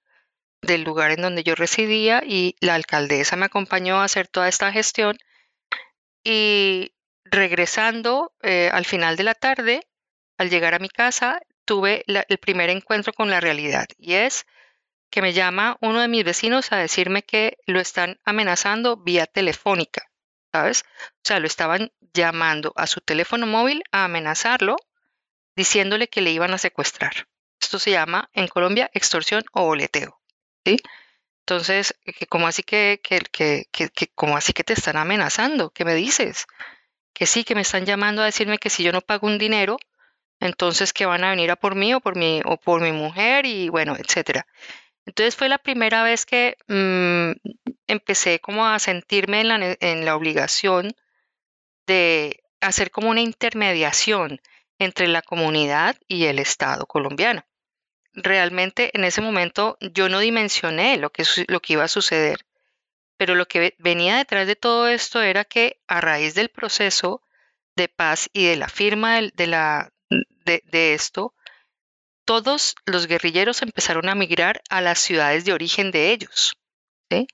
del 0.61 0.83
lugar 0.83 1.11
en 1.11 1.21
donde 1.21 1.43
yo 1.43 1.55
residía 1.55 2.23
y 2.25 2.55
la 2.61 2.75
alcaldesa 2.75 3.35
me 3.35 3.45
acompañó 3.45 3.97
a 3.97 4.05
hacer 4.05 4.27
toda 4.27 4.47
esta 4.47 4.71
gestión 4.71 5.17
y 6.23 6.93
regresando 7.25 8.33
al 8.43 8.85
final 8.85 9.15
de 9.17 9.23
la 9.23 9.33
tarde, 9.33 9.87
al 10.37 10.49
llegar 10.49 10.75
a 10.75 10.79
mi 10.79 10.89
casa, 10.89 11.41
tuve 11.65 12.03
el 12.07 12.37
primer 12.37 12.69
encuentro 12.69 13.13
con 13.13 13.29
la 13.29 13.39
realidad 13.39 13.87
y 13.97 14.13
es 14.13 14.45
que 15.09 15.21
me 15.21 15.33
llama 15.33 15.77
uno 15.81 15.99
de 15.99 16.07
mis 16.07 16.23
vecinos 16.23 16.71
a 16.71 16.77
decirme 16.77 17.23
que 17.23 17.57
lo 17.65 17.79
están 17.79 18.19
amenazando 18.23 18.97
vía 18.97 19.25
telefónica. 19.25 20.10
¿Sabes? 20.51 20.83
O 21.07 21.21
sea, 21.23 21.39
lo 21.39 21.47
estaban 21.47 21.91
llamando 22.13 22.73
a 22.75 22.87
su 22.87 23.01
teléfono 23.01 23.47
móvil 23.47 23.83
a 23.91 24.05
amenazarlo, 24.05 24.77
diciéndole 25.55 26.07
que 26.07 26.21
le 26.21 26.31
iban 26.31 26.53
a 26.53 26.57
secuestrar. 26.57 27.27
Esto 27.59 27.79
se 27.79 27.91
llama 27.91 28.29
en 28.33 28.47
Colombia 28.47 28.89
extorsión 28.93 29.43
o 29.53 29.65
boleteo, 29.65 30.19
¿sí? 30.65 30.77
Entonces, 31.41 31.95
que 32.17 32.27
como 32.27 32.47
así 32.47 32.63
que, 32.63 33.01
que, 33.03 33.19
que, 33.31 33.65
que, 33.71 34.11
así 34.35 34.53
que 34.53 34.63
te 34.63 34.73
están 34.73 34.97
amenazando? 34.97 35.71
¿Qué 35.71 35.85
me 35.85 35.95
dices? 35.95 36.45
Que 37.13 37.25
sí, 37.25 37.43
que 37.43 37.55
me 37.55 37.61
están 37.61 37.85
llamando 37.85 38.21
a 38.21 38.25
decirme 38.25 38.57
que 38.57 38.69
si 38.69 38.83
yo 38.83 38.91
no 38.91 39.01
pago 39.01 39.27
un 39.27 39.37
dinero, 39.37 39.77
entonces 40.39 40.93
que 40.93 41.05
van 41.05 41.23
a 41.23 41.31
venir 41.31 41.51
a 41.51 41.55
por 41.55 41.75
mí 41.75 41.93
o 41.93 41.99
por 41.99 42.15
mi, 42.15 42.41
o 42.45 42.57
por 42.57 42.81
mi 42.81 42.91
mujer 42.91 43.45
y 43.45 43.69
bueno, 43.69 43.95
etcétera. 43.97 44.45
Entonces 45.05 45.35
fue 45.35 45.49
la 45.49 45.57
primera 45.57 46.03
vez 46.03 46.25
que 46.25 46.57
mm, 46.67 47.31
empecé 47.87 48.39
como 48.39 48.67
a 48.67 48.79
sentirme 48.79 49.41
en 49.41 50.05
la, 50.05 50.15
obligación 50.15 50.95
de 51.87 52.43
hacer 52.59 52.91
como 52.91 53.09
una 53.09 53.21
intermediación 53.21 54.41
entre 54.77 55.07
la 55.07 55.21
comunidad 55.21 55.97
y 56.07 56.25
el 56.25 56.39
Estado 56.39 56.85
colombiano. 56.85 57.45
Realmente 58.13 58.91
en 58.93 59.03
ese 59.03 59.21
momento 59.21 59.77
yo 59.81 60.09
no 60.09 60.19
dimensioné 60.19 60.97
lo 60.97 61.11
que, 61.11 61.23
lo 61.47 61.61
que 61.61 61.73
iba 61.73 61.83
a 61.83 61.87
suceder, 61.89 62.45
pero 63.17 63.35
lo 63.35 63.47
que 63.47 63.75
venía 63.79 64.17
detrás 64.17 64.47
de 64.47 64.55
todo 64.55 64.87
esto 64.87 65.21
era 65.21 65.45
que 65.45 65.81
a 65.87 66.01
raíz 66.01 66.35
del 66.35 66.49
proceso 66.49 67.21
de 67.75 67.87
paz 67.87 68.29
y 68.33 68.45
de 68.45 68.57
la 68.57 68.67
firma 68.67 69.21
de, 69.21 69.47
la, 69.47 69.91
de 70.09 70.93
esto, 70.93 71.33
todos 72.25 72.75
los 72.85 73.07
guerrilleros 73.07 73.61
empezaron 73.61 74.09
a 74.09 74.15
migrar 74.15 74.61
a 74.69 74.81
las 74.81 74.99
ciudades 74.99 75.45
de 75.45 75.53
origen 75.53 75.91
de 75.91 76.11
ellos. 76.11 76.55
¿sí? 77.09 77.27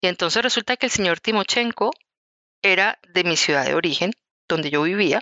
Y 0.00 0.08
entonces 0.08 0.42
resulta 0.42 0.76
que 0.76 0.86
el 0.86 0.92
señor 0.92 1.20
Timochenko 1.20 1.92
era 2.62 2.98
de 3.12 3.24
mi 3.24 3.36
ciudad 3.36 3.64
de 3.64 3.74
origen, 3.74 4.12
donde 4.48 4.70
yo 4.70 4.82
vivía, 4.82 5.20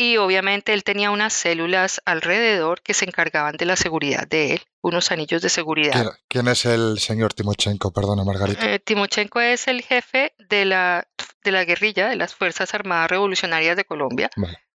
y 0.00 0.16
obviamente 0.16 0.72
él 0.72 0.82
tenía 0.82 1.10
unas 1.10 1.34
células 1.34 2.00
alrededor 2.06 2.80
que 2.80 2.94
se 2.94 3.04
encargaban 3.04 3.56
de 3.58 3.66
la 3.66 3.76
seguridad 3.76 4.26
de 4.26 4.54
él, 4.54 4.62
unos 4.80 5.12
anillos 5.12 5.42
de 5.42 5.50
seguridad. 5.50 6.16
¿Quién, 6.26 6.48
es 6.48 6.64
el 6.64 6.98
señor 6.98 7.34
Timochenko? 7.34 7.92
Perdona, 7.92 8.24
Margarita. 8.24 8.72
Eh, 8.72 8.78
Timochenko 8.78 9.40
es 9.40 9.68
el 9.68 9.82
jefe 9.82 10.32
de 10.38 10.64
la, 10.64 11.06
de 11.44 11.52
la 11.52 11.64
guerrilla 11.64 12.08
de 12.08 12.16
las 12.16 12.34
Fuerzas 12.34 12.72
Armadas 12.72 13.10
Revolucionarias 13.10 13.76
de 13.76 13.84
Colombia, 13.84 14.30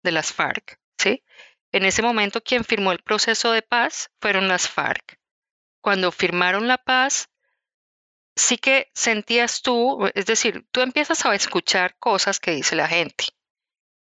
de 0.03 0.11
las 0.11 0.33
FARC, 0.33 0.77
¿sí? 0.97 1.23
En 1.73 1.85
ese 1.85 2.03
momento 2.03 2.41
quien 2.41 2.63
firmó 2.63 2.91
el 2.91 2.99
proceso 2.99 3.51
de 3.51 3.63
paz 3.63 4.11
fueron 4.21 4.47
las 4.47 4.69
FARC. 4.69 5.19
Cuando 5.81 6.11
firmaron 6.11 6.67
la 6.67 6.77
paz, 6.77 7.29
sí 8.35 8.57
que 8.57 8.91
sentías 8.93 9.63
tú, 9.63 10.07
es 10.13 10.27
decir, 10.27 10.67
tú 10.71 10.81
empiezas 10.81 11.25
a 11.25 11.33
escuchar 11.33 11.97
cosas 11.97 12.39
que 12.39 12.51
dice 12.51 12.75
la 12.75 12.87
gente. 12.87 13.25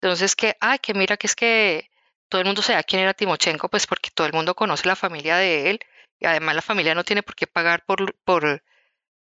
Entonces 0.00 0.36
que, 0.36 0.58
ay, 0.60 0.78
que 0.78 0.92
mira 0.92 1.16
que 1.16 1.26
es 1.26 1.34
que 1.34 1.90
todo 2.28 2.42
el 2.42 2.46
mundo 2.46 2.60
sabe 2.60 2.84
quién 2.84 3.00
era 3.00 3.14
Timochenko, 3.14 3.70
pues 3.70 3.86
porque 3.86 4.10
todo 4.14 4.26
el 4.26 4.34
mundo 4.34 4.54
conoce 4.54 4.86
la 4.86 4.94
familia 4.94 5.38
de 5.38 5.70
él 5.70 5.80
y 6.18 6.26
además 6.26 6.54
la 6.56 6.62
familia 6.62 6.94
no 6.94 7.02
tiene 7.02 7.22
por 7.22 7.34
qué 7.34 7.46
pagar 7.46 7.86
por, 7.86 8.14
por 8.24 8.62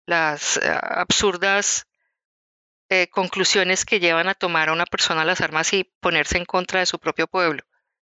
las 0.05 0.57
eh, 0.57 0.63
absurdas 0.81 1.87
eh, 2.89 3.07
conclusiones 3.07 3.85
que 3.85 4.01
llevan 4.01 4.27
a 4.27 4.35
tomar 4.35 4.67
a 4.67 4.73
una 4.73 4.85
persona 4.85 5.23
las 5.23 5.39
armas 5.39 5.71
y 5.71 5.85
ponerse 6.01 6.37
en 6.37 6.45
contra 6.45 6.81
de 6.81 6.85
su 6.85 6.99
propio 6.99 7.27
pueblo. 7.27 7.63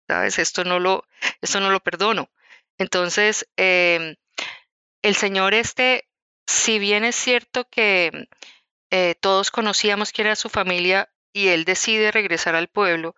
¿Sabes? 0.09 0.39
Esto 0.39 0.65
no 0.65 0.81
lo, 0.81 1.05
esto 1.41 1.61
no 1.61 1.71
lo 1.71 1.81
perdono. 1.81 2.31
Entonces, 2.79 3.47
em, 3.57 4.17
el 5.03 5.15
Señor 5.15 5.55
este, 5.55 6.09
si 6.47 6.79
bien 6.79 7.05
es 7.05 7.17
cierto 7.17 7.69
que 7.69 8.29
eh, 8.91 9.15
todos 9.21 9.51
conocíamos 9.51 10.13
quién 10.13 10.27
era 10.29 10.37
su 10.37 10.49
familia 10.49 11.11
y 11.33 11.49
él 11.49 11.65
decide 11.65 12.11
regresar 12.11 12.55
al 12.55 12.69
pueblo, 12.69 13.15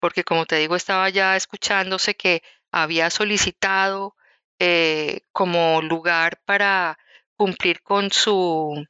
porque 0.00 0.24
como 0.24 0.46
te 0.46 0.56
digo, 0.56 0.76
estaba 0.76 1.08
ya 1.08 1.36
escuchándose 1.36 2.14
que 2.14 2.42
había 2.70 3.10
solicitado 3.10 4.16
eh, 4.58 5.22
como 5.32 5.80
lugar 5.82 6.40
para 6.44 6.98
cumplir 7.36 7.82
con 7.82 8.12
su 8.12 8.86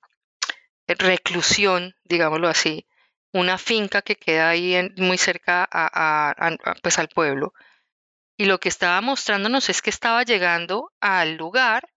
reclusión, 0.87 1.95
digámoslo 2.05 2.49
así, 2.49 2.87
una 3.35 3.59
finca 3.59 4.01
que 4.01 4.15
queda 4.15 4.49
ahí 4.49 4.91
muy 4.97 5.19
cerca 5.19 5.69
a, 5.71 6.57
pues 6.83 6.99
al 7.01 7.09
pueblo. 7.09 7.53
Y 8.37 8.45
lo 8.45 8.61
que 8.61 8.69
estaba 8.69 9.01
mostrándonos 9.01 9.69
es 9.69 9.83
que 9.83 9.91
estaba 9.91 10.23
llegando 10.23 10.93
al 11.01 11.35
lugar 11.35 11.91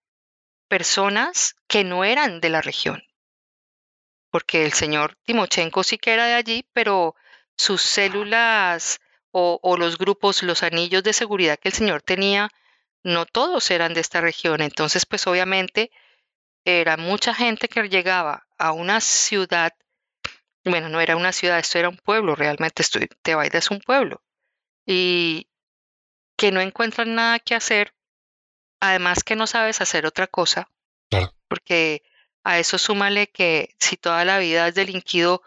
personas 0.67 1.56
que 1.67 1.84
no 1.84 2.03
eran 2.03 2.41
de 2.41 2.50
la 2.50 2.62
región. 2.62 3.03
Porque 4.32 4.65
el 4.65 4.74
señor 4.74 5.15
Timochenko 5.25 5.84
sí 5.84 6.00
que 6.00 6.13
era 6.13 6.25
de 6.25 6.34
allí, 6.34 6.67
pero 6.74 7.15
sus 7.56 7.82
células 7.84 9.00
o, 9.29 9.60
o 9.62 9.77
los 9.77 10.00
grupos, 10.00 10.41
los 10.41 10.63
anillos 10.63 11.03
de 11.03 11.13
seguridad 11.13 11.60
que 11.60 11.70
el 11.70 11.74
señor 11.75 12.01
tenía, 12.01 12.50
no 13.03 13.27
todos 13.27 13.70
eran 13.70 13.94
de 13.94 14.01
esta 14.01 14.22
región. 14.22 14.62
Entonces, 14.62 15.06
pues 15.06 15.27
obviamente 15.27 15.91
era 16.65 16.98
mucha 16.98 17.36
gente 17.36 17.67
que 17.67 17.88
llegaba 17.89 18.48
a 18.58 18.72
una 18.72 19.01
ciudad 19.01 19.74
bueno, 20.69 20.89
no 20.89 21.00
era 21.01 21.15
una 21.15 21.31
ciudad, 21.31 21.59
esto 21.59 21.79
era 21.79 21.89
un 21.89 21.97
pueblo, 21.97 22.36
realmente 22.36 22.81
estoy, 22.81 23.09
Tebaida 23.21 23.59
es 23.59 23.71
un 23.71 23.79
pueblo. 23.79 24.21
Y 24.86 25.47
que 26.38 26.51
no 26.51 26.62
encuentran 26.62 27.15
nada 27.15 27.39
que 27.39 27.55
hacer, 27.55 27.93
además 28.79 29.24
que 29.24 29.36
no 29.36 29.47
sabes 29.47 29.81
hacer 29.81 30.05
otra 30.05 30.27
cosa, 30.27 30.69
Claro. 31.09 31.33
porque 31.47 32.03
a 32.43 32.59
eso 32.59 32.77
súmale 32.77 33.27
que 33.27 33.75
si 33.79 33.97
toda 33.97 34.24
la 34.25 34.39
vida 34.39 34.65
has 34.65 34.75
delinquido, 34.75 35.41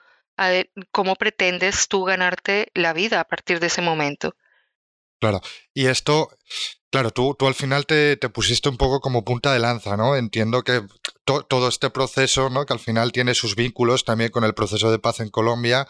¿cómo 0.90 1.16
pretendes 1.16 1.88
tú 1.88 2.04
ganarte 2.04 2.70
la 2.74 2.92
vida 2.92 3.20
a 3.20 3.24
partir 3.24 3.60
de 3.60 3.68
ese 3.68 3.82
momento? 3.82 4.34
Claro. 5.20 5.40
Y 5.74 5.86
esto, 5.86 6.30
claro, 6.90 7.10
tú, 7.10 7.34
tú 7.38 7.46
al 7.46 7.54
final 7.54 7.86
te, 7.86 8.16
te 8.16 8.30
pusiste 8.30 8.68
un 8.68 8.78
poco 8.78 9.00
como 9.00 9.24
punta 9.24 9.52
de 9.52 9.58
lanza, 9.58 9.96
¿no? 9.96 10.16
Entiendo 10.16 10.62
que 10.62 10.82
to- 11.30 11.44
todo 11.44 11.68
este 11.68 11.90
proceso, 11.90 12.50
¿no? 12.50 12.66
Que 12.66 12.72
al 12.72 12.78
final 12.80 13.12
tiene 13.12 13.34
sus 13.34 13.54
vínculos 13.54 14.04
también 14.04 14.30
con 14.30 14.44
el 14.44 14.54
proceso 14.54 14.90
de 14.90 14.98
paz 14.98 15.20
en 15.20 15.30
Colombia, 15.30 15.86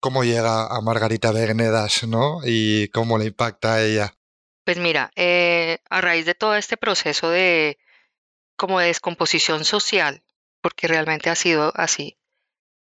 cómo 0.00 0.22
llega 0.24 0.66
a 0.66 0.80
Margarita 0.80 1.32
Venedas, 1.32 2.04
¿no? 2.06 2.40
Y 2.44 2.88
cómo 2.88 3.18
le 3.18 3.26
impacta 3.26 3.74
a 3.74 3.82
ella. 3.84 4.14
Pues 4.64 4.78
mira, 4.78 5.10
eh, 5.16 5.78
a 5.90 6.00
raíz 6.00 6.26
de 6.26 6.34
todo 6.34 6.54
este 6.54 6.76
proceso 6.76 7.30
de 7.30 7.78
como 8.56 8.78
de 8.80 8.86
descomposición 8.88 9.64
social, 9.64 10.22
porque 10.60 10.88
realmente 10.88 11.30
ha 11.30 11.34
sido 11.34 11.72
así, 11.74 12.18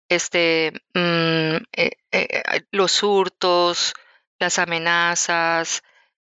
este, 0.09 0.71
mm, 0.93 1.57
eh, 1.75 1.91
eh, 2.12 2.43
los 2.71 3.01
hurtos, 3.03 3.93
las 4.39 4.59
amenazas, 4.59 5.83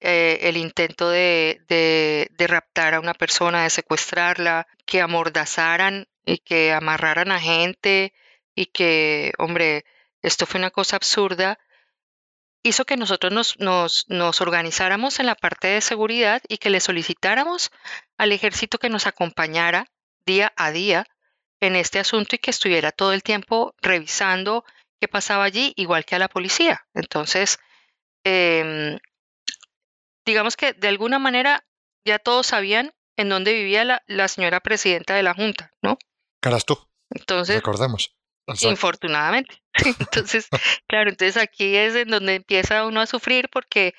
eh, 0.05 0.39
el 0.43 0.57
intento 0.57 1.09
de, 1.09 1.63
de, 1.67 2.29
de 2.33 2.47
raptar 2.47 2.95
a 2.95 3.01
una 3.01 3.15
persona, 3.15 3.65
de 3.65 3.71
secuestrarla, 3.71 4.67
que 4.87 5.01
amordazaran 5.01 6.07
y 6.27 6.39
que 6.39 6.73
amarraran 6.73 7.33
a 7.33 7.41
gente 7.41 8.13
y 8.55 8.67
que, 8.67 9.33
hombre, 9.39 9.85
esto 10.23 10.47
fue 10.47 10.61
una 10.61 10.71
cosa 10.71 10.97
absurda 10.97 11.59
hizo 12.65 12.85
que 12.87 12.97
nosotros 12.97 13.33
nos, 13.33 13.59
nos, 13.61 14.07
nos 14.09 14.41
organizáramos 14.41 15.21
en 15.21 15.27
la 15.27 15.35
parte 15.35 15.69
de 15.69 15.81
seguridad 15.81 16.43
y 16.49 16.59
que 16.59 16.71
le 16.71 16.81
solicitáramos 16.81 17.71
al 18.17 18.33
ejército 18.33 18.79
que 18.79 18.89
nos 18.89 19.07
acompañara 19.07 19.87
día 20.27 20.53
a 20.57 20.71
día 20.73 21.07
en 21.61 21.77
este 21.77 21.99
asunto 21.99 22.37
y 22.37 22.39
que 22.39 22.51
estuviera 22.51 22.91
todo 22.91 23.13
el 23.13 23.23
tiempo 23.23 23.75
revisando 23.81 24.65
qué 25.01 25.09
pasaba 25.09 25.45
allí, 25.45 25.75
igual 25.77 26.05
que 26.05 26.17
a 26.17 26.19
la 26.19 26.29
policía. 26.29 26.87
Entonces, 26.95 27.59
em, 28.25 28.99
digamos 30.25 30.57
que 30.57 30.73
de 30.73 30.89
alguna 30.89 31.19
manera 31.19 31.67
ya 32.05 32.19
todos 32.19 32.47
sabían 32.47 32.93
en 33.17 33.29
dónde 33.29 33.53
vivía 33.53 33.85
la, 33.85 34.03
la 34.07 34.29
señora 34.29 34.61
presidenta 34.61 35.15
de 35.15 35.23
la 35.23 35.35
Junta, 35.35 35.73
¿no? 35.83 35.99
Caras 36.41 36.65
tú, 36.65 36.79
Entonces, 37.11 37.57
recordemos. 37.57 38.15
Exacto. 38.47 38.71
Infortunadamente. 38.71 39.63
Entonces, 40.01 40.49
claro, 40.87 41.11
entonces 41.11 41.43
aquí 41.43 41.77
es 41.77 41.95
en 41.97 42.09
donde 42.09 42.35
empieza 42.35 42.87
uno 42.87 43.01
a 43.01 43.07
sufrir 43.07 43.49
porque 43.49 43.95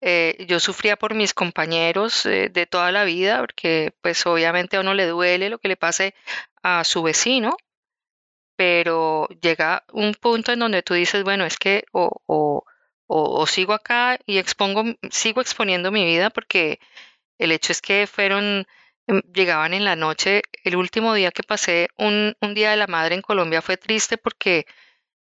eh, 0.00 0.44
yo 0.48 0.58
sufría 0.58 0.96
por 0.96 1.14
mis 1.14 1.34
compañeros 1.34 2.24
eh, 2.26 2.48
de 2.50 2.66
toda 2.66 2.90
la 2.92 3.04
vida, 3.04 3.38
porque 3.40 3.92
pues 4.00 4.24
obviamente 4.26 4.76
a 4.76 4.80
uno 4.80 4.94
le 4.94 5.06
duele 5.06 5.50
lo 5.50 5.58
que 5.58 5.68
le 5.68 5.76
pase 5.76 6.14
a 6.62 6.82
su 6.84 7.02
vecino, 7.02 7.56
pero 8.56 9.28
llega 9.40 9.84
un 9.92 10.14
punto 10.14 10.52
en 10.52 10.58
donde 10.58 10.82
tú 10.82 10.94
dices, 10.94 11.22
bueno, 11.22 11.44
es 11.44 11.56
que 11.58 11.84
o, 11.92 12.22
o, 12.26 12.64
o, 13.12 13.46
sigo 13.46 13.72
acá 13.72 14.18
y 14.24 14.38
expongo, 14.38 14.84
sigo 15.10 15.40
exponiendo 15.40 15.90
mi 15.90 16.04
vida 16.04 16.30
porque 16.30 16.78
el 17.38 17.52
hecho 17.52 17.72
es 17.72 17.82
que 17.82 18.06
fueron, 18.06 18.66
em, 19.08 19.22
llegaban 19.34 19.74
en 19.74 19.84
la 19.84 19.96
noche. 19.96 20.42
El 20.64 20.76
último 20.76 21.14
día 21.14 21.32
que 21.32 21.42
pasé 21.42 21.88
un, 21.98 22.36
un 22.40 22.54
Día 22.54 22.70
de 22.70 22.76
la 22.76 22.86
Madre 22.86 23.16
en 23.16 23.22
Colombia 23.22 23.62
fue 23.62 23.76
triste 23.76 24.18
porque 24.18 24.66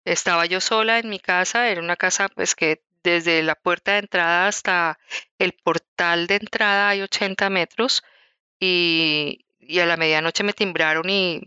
estaba 0.04 0.46
yo 0.46 0.60
sola 0.60 0.98
en 0.98 1.10
mi 1.10 1.20
casa. 1.20 1.68
Era 1.70 1.80
una 1.80 1.96
casa 1.96 2.28
pues 2.28 2.54
que 2.56 2.82
desde 3.04 3.42
la 3.44 3.54
puerta 3.54 3.92
de 3.92 3.98
entrada 4.00 4.48
hasta 4.48 4.98
el 5.38 5.52
portal 5.52 6.26
de 6.26 6.36
entrada 6.36 6.88
hay 6.90 7.02
80 7.02 7.50
metros 7.50 8.02
y, 8.60 9.46
y 9.60 9.80
a 9.80 9.86
la 9.86 9.96
medianoche 9.96 10.44
me 10.44 10.54
timbraron 10.54 11.08
y 11.10 11.40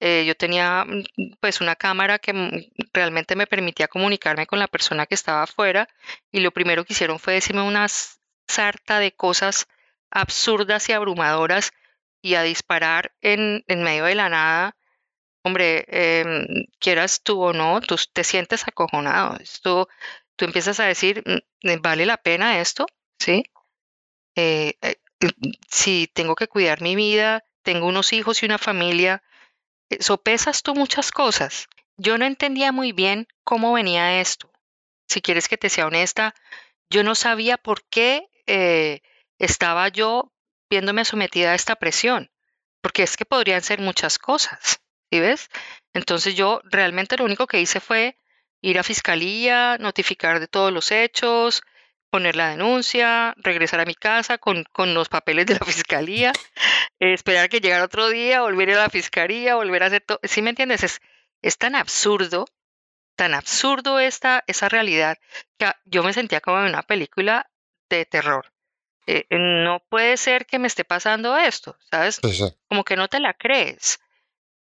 eh, 0.00 0.24
yo 0.26 0.34
tenía 0.36 0.84
mm, 0.86 1.04
pues 1.40 1.60
una 1.60 1.76
cámara 1.76 2.18
que 2.18 2.32
mm, 2.32 2.50
realmente 2.92 3.36
me 3.36 3.46
permitía 3.46 3.88
comunicarme 3.88 4.46
con 4.46 4.58
la 4.58 4.68
persona 4.68 5.06
que 5.06 5.14
estaba 5.14 5.42
afuera 5.44 5.88
y 6.32 6.40
lo 6.40 6.50
primero 6.52 6.84
que 6.84 6.92
hicieron 6.92 7.18
fue 7.18 7.34
decirme 7.34 7.62
una 7.62 7.86
sarta 8.48 8.98
de 9.00 9.12
cosas 9.14 9.66
absurdas 10.10 10.88
y 10.88 10.92
abrumadoras 10.92 11.72
y 12.22 12.34
a 12.34 12.42
disparar 12.42 13.14
en, 13.20 13.64
en 13.68 13.82
medio 13.82 14.04
de 14.04 14.14
la 14.14 14.28
nada. 14.28 14.76
Hombre, 15.44 15.84
em, 15.88 16.46
quieras 16.80 17.22
tú 17.22 17.42
o 17.42 17.52
no, 17.52 17.80
tú 17.80 17.96
te 18.12 18.24
sientes 18.24 18.66
acojonado. 18.68 19.38
Esto, 19.40 19.88
tú 20.36 20.44
empiezas 20.44 20.80
a 20.80 20.86
decir, 20.86 21.22
"Mm, 21.26 21.68
eh, 21.70 21.78
¿vale 21.82 22.06
la 22.06 22.16
pena 22.18 22.60
esto? 22.60 22.86
¿Sí? 23.18 23.44
Eh, 24.36 24.74
si 25.70 26.08
tengo 26.14 26.34
que 26.34 26.48
cuidar 26.48 26.80
mi 26.82 26.96
vida, 26.96 27.44
tengo 27.62 27.86
unos 27.86 28.12
hijos 28.12 28.42
y 28.42 28.46
una 28.46 28.58
familia, 28.58 29.22
sopesas 30.00 30.62
tú 30.62 30.74
muchas 30.74 31.12
cosas. 31.12 31.68
Yo 31.96 32.18
no 32.18 32.24
entendía 32.24 32.72
muy 32.72 32.92
bien 32.92 33.28
cómo 33.44 33.72
venía 33.72 34.20
esto. 34.20 34.50
Si 35.08 35.20
quieres 35.22 35.48
que 35.48 35.56
te 35.56 35.68
sea 35.68 35.86
honesta, 35.86 36.34
yo 36.90 37.02
no 37.02 37.14
sabía 37.14 37.56
por 37.56 37.84
qué 37.84 38.28
eh, 38.46 39.00
estaba 39.38 39.88
yo 39.88 40.32
viéndome 40.68 41.04
sometida 41.04 41.52
a 41.52 41.54
esta 41.54 41.76
presión, 41.76 42.30
porque 42.80 43.02
es 43.02 43.16
que 43.16 43.24
podrían 43.24 43.62
ser 43.62 43.80
muchas 43.80 44.18
cosas, 44.18 44.80
¿sí 45.10 45.20
ves? 45.20 45.48
Entonces 45.94 46.34
yo 46.34 46.60
realmente 46.64 47.16
lo 47.16 47.24
único 47.24 47.46
que 47.46 47.60
hice 47.60 47.80
fue 47.80 48.18
ir 48.60 48.78
a 48.78 48.82
fiscalía, 48.82 49.78
notificar 49.78 50.40
de 50.40 50.48
todos 50.48 50.72
los 50.72 50.90
hechos, 50.90 51.62
poner 52.16 52.34
la 52.36 52.48
denuncia, 52.50 53.34
regresar 53.36 53.80
a 53.80 53.84
mi 53.84 53.94
casa 53.94 54.38
con, 54.38 54.64
con 54.72 54.94
los 54.94 55.08
papeles 55.08 55.46
de 55.46 55.54
la 55.54 55.60
fiscalía, 55.66 56.32
eh, 57.00 57.12
esperar 57.12 57.48
que 57.48 57.60
llegara 57.60 57.84
otro 57.84 58.08
día, 58.08 58.40
volver 58.40 58.70
a 58.72 58.76
la 58.84 58.88
fiscalía, 58.90 59.54
volver 59.56 59.82
a 59.82 59.86
hacer 59.86 60.00
todo. 60.00 60.18
¿Sí 60.22 60.40
me 60.42 60.50
entiendes? 60.50 60.82
Es, 60.82 61.00
es 61.42 61.58
tan 61.58 61.74
absurdo, 61.74 62.46
tan 63.16 63.34
absurdo 63.34 63.98
esta, 64.00 64.42
esa 64.46 64.68
realidad 64.68 65.18
que 65.58 65.66
a- 65.66 65.76
yo 65.84 66.02
me 66.02 66.12
sentía 66.12 66.40
como 66.40 66.58
en 66.60 66.68
una 66.68 66.82
película 66.82 67.50
de 67.90 68.04
terror. 68.06 68.52
Eh, 69.06 69.26
eh, 69.30 69.36
no 69.38 69.80
puede 69.88 70.16
ser 70.16 70.46
que 70.46 70.58
me 70.58 70.66
esté 70.66 70.84
pasando 70.84 71.36
esto, 71.36 71.76
¿sabes? 71.90 72.18
Sí, 72.22 72.32
sí. 72.32 72.44
Como 72.68 72.82
que 72.84 72.96
no 72.96 73.08
te 73.08 73.20
la 73.20 73.34
crees. 73.34 74.00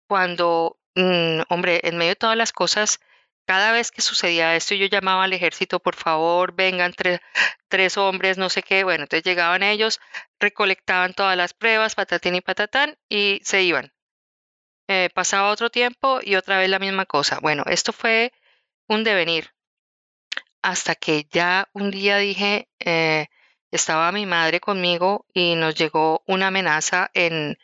Cuando, 0.07 0.77
mm, 0.95 1.41
hombre, 1.49 1.81
en 1.83 1.97
medio 1.97 2.11
de 2.11 2.15
todas 2.15 2.37
las 2.37 2.51
cosas, 2.51 2.99
cada 3.45 3.71
vez 3.71 3.91
que 3.91 4.01
sucedía 4.01 4.55
esto, 4.55 4.75
yo 4.75 4.87
llamaba 4.87 5.23
al 5.25 5.33
ejército, 5.33 5.79
por 5.79 5.95
favor, 5.95 6.53
vengan 6.53 6.93
tres, 6.93 7.19
tres 7.67 7.97
hombres, 7.97 8.37
no 8.37 8.49
sé 8.49 8.63
qué. 8.63 8.83
Bueno, 8.83 9.03
entonces 9.03 9.23
llegaban 9.23 9.63
ellos, 9.63 9.99
recolectaban 10.39 11.13
todas 11.13 11.37
las 11.37 11.53
pruebas, 11.53 11.95
patatín 11.95 12.35
y 12.35 12.41
patatán, 12.41 12.97
y 13.09 13.41
se 13.43 13.63
iban. 13.63 13.93
Eh, 14.87 15.09
pasaba 15.13 15.51
otro 15.51 15.69
tiempo 15.71 16.19
y 16.21 16.35
otra 16.35 16.59
vez 16.59 16.69
la 16.69 16.79
misma 16.79 17.05
cosa. 17.05 17.39
Bueno, 17.41 17.63
esto 17.67 17.93
fue 17.93 18.33
un 18.87 19.03
devenir 19.03 19.51
hasta 20.61 20.95
que 20.95 21.27
ya 21.31 21.69
un 21.73 21.91
día 21.91 22.17
dije, 22.17 22.69
eh, 22.79 23.27
estaba 23.71 24.11
mi 24.11 24.25
madre 24.25 24.59
conmigo 24.59 25.25
y 25.33 25.55
nos 25.55 25.75
llegó 25.75 26.23
una 26.27 26.47
amenaza 26.47 27.09
en, 27.13 27.57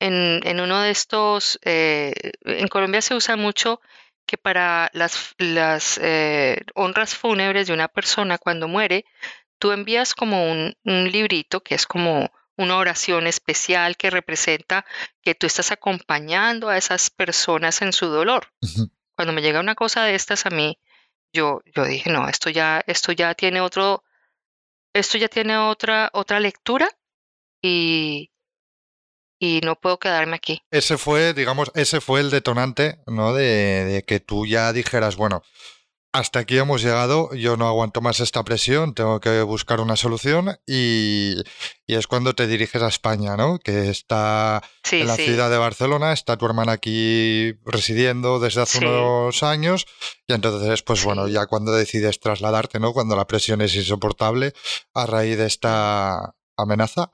en, 0.00 0.40
en 0.44 0.60
uno 0.60 0.80
de 0.82 0.90
estos, 0.90 1.58
eh, 1.64 2.14
en 2.44 2.68
Colombia 2.68 3.02
se 3.02 3.14
usa 3.14 3.36
mucho 3.36 3.80
que 4.26 4.38
para 4.38 4.90
las, 4.92 5.34
las 5.38 5.98
eh, 6.02 6.62
honras 6.74 7.14
fúnebres 7.14 7.66
de 7.66 7.72
una 7.74 7.88
persona 7.88 8.38
cuando 8.38 8.68
muere, 8.68 9.04
tú 9.58 9.72
envías 9.72 10.14
como 10.14 10.50
un, 10.50 10.74
un 10.84 11.10
librito 11.10 11.62
que 11.62 11.74
es 11.74 11.86
como 11.86 12.30
una 12.56 12.76
oración 12.76 13.26
especial 13.26 13.96
que 13.96 14.10
representa 14.10 14.84
que 15.22 15.34
tú 15.34 15.46
estás 15.46 15.72
acompañando 15.72 16.68
a 16.68 16.76
esas 16.76 17.10
personas 17.10 17.82
en 17.82 17.92
su 17.92 18.06
dolor. 18.06 18.52
Cuando 19.16 19.32
me 19.32 19.42
llega 19.42 19.60
una 19.60 19.74
cosa 19.74 20.04
de 20.04 20.14
estas 20.14 20.46
a 20.46 20.50
mí, 20.50 20.78
yo, 21.32 21.62
yo 21.74 21.84
dije, 21.84 22.10
no, 22.10 22.28
esto 22.28 22.50
ya, 22.50 22.82
esto 22.86 23.12
ya 23.12 23.34
tiene 23.34 23.60
otro, 23.60 24.04
esto 24.92 25.18
ya 25.18 25.28
tiene 25.28 25.56
otra, 25.56 26.10
otra 26.12 26.38
lectura 26.38 26.88
y, 27.60 28.30
y 29.44 29.60
no 29.62 29.76
puedo 29.76 29.98
quedarme 29.98 30.36
aquí. 30.36 30.62
Ese 30.70 30.96
fue, 30.96 31.34
digamos, 31.34 31.70
ese 31.74 32.00
fue 32.00 32.20
el 32.20 32.30
detonante, 32.30 32.98
¿no? 33.06 33.34
De, 33.34 33.84
de 33.84 34.02
que 34.02 34.18
tú 34.20 34.46
ya 34.46 34.72
dijeras, 34.72 35.16
bueno, 35.16 35.42
hasta 36.12 36.38
aquí 36.38 36.56
hemos 36.56 36.80
llegado, 36.80 37.34
yo 37.34 37.56
no 37.56 37.66
aguanto 37.66 38.00
más 38.00 38.20
esta 38.20 38.44
presión, 38.44 38.94
tengo 38.94 39.18
que 39.20 39.42
buscar 39.42 39.80
una 39.80 39.96
solución 39.96 40.56
y, 40.64 41.34
y 41.88 41.96
es 41.96 42.06
cuando 42.06 42.34
te 42.34 42.46
diriges 42.46 42.80
a 42.82 42.88
España, 42.88 43.36
¿no? 43.36 43.58
Que 43.58 43.90
está 43.90 44.62
Sí, 44.84 45.00
en 45.00 45.08
la 45.08 45.16
sí, 45.16 45.24
ciudad 45.24 45.50
de 45.50 45.58
Barcelona, 45.58 46.12
está 46.12 46.36
tu 46.36 46.46
hermana 46.46 46.72
aquí 46.72 47.54
residiendo 47.66 48.38
desde 48.38 48.62
hace 48.62 48.78
Sí. 48.78 48.84
unos 48.84 49.42
años 49.42 49.86
y 50.28 50.32
entonces, 50.34 50.82
pues 50.82 51.04
bueno, 51.04 51.26
ya 51.28 51.46
cuando 51.46 51.72
decides 51.72 52.20
trasladarte, 52.20 52.78
¿no? 52.78 52.92
Cuando 52.92 53.16
la 53.16 53.26
presión 53.26 53.60
es 53.60 53.74
insoportable 53.74 54.52
a 54.94 55.06
raíz 55.06 55.36
de 55.36 55.46
esta 55.46 56.34
amenaza 56.56 57.10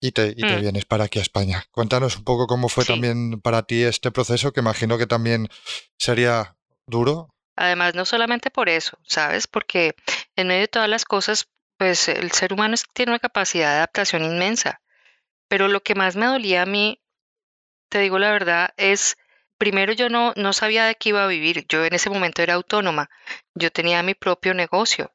y 0.00 0.12
te, 0.12 0.28
y 0.36 0.44
te 0.44 0.56
Mm. 0.56 0.60
vienes 0.60 0.84
para 0.84 1.04
aquí 1.04 1.18
a 1.18 1.22
España. 1.22 1.64
Cuéntanos 1.70 2.16
un 2.16 2.24
poco 2.24 2.46
cómo 2.46 2.68
fue 2.68 2.84
Sí. 2.84 2.92
también 2.92 3.40
para 3.40 3.62
ti 3.62 3.82
este 3.82 4.10
proceso, 4.10 4.52
que 4.52 4.60
imagino 4.60 4.98
que 4.98 5.06
también 5.06 5.48
sería 5.98 6.56
duro. 6.86 7.28
Además, 7.56 7.94
no 7.94 8.04
solamente 8.04 8.50
por 8.50 8.68
eso, 8.68 8.98
¿sabes? 9.04 9.46
Porque 9.48 9.94
en 10.36 10.46
medio 10.48 10.60
de 10.62 10.68
todas 10.68 10.88
las 10.88 11.04
cosas, 11.04 11.48
pues 11.76 12.08
el 12.08 12.30
ser 12.32 12.52
humano 12.52 12.76
tiene 12.94 13.12
una 13.12 13.18
capacidad 13.18 13.70
de 13.70 13.76
adaptación 13.78 14.24
inmensa. 14.24 14.80
Pero 15.48 15.66
lo 15.68 15.82
que 15.82 15.94
más 15.96 16.14
me 16.14 16.26
dolía 16.26 16.62
a 16.62 16.66
mí, 16.66 17.02
te 17.88 17.98
digo 17.98 18.18
la 18.18 18.30
verdad, 18.30 18.70
es, 18.76 19.16
primero 19.56 19.92
yo 19.92 20.08
no, 20.08 20.32
no 20.36 20.52
sabía 20.52 20.84
de 20.84 20.94
qué 20.94 21.08
iba 21.08 21.24
a 21.24 21.28
vivir. 21.28 21.66
Yo 21.68 21.84
en 21.84 21.94
ese 21.94 22.10
momento 22.10 22.42
era 22.42 22.54
autónoma. 22.54 23.10
Yo 23.54 23.72
tenía 23.72 24.02
mi 24.04 24.14
propio 24.14 24.54
negocio. 24.54 25.12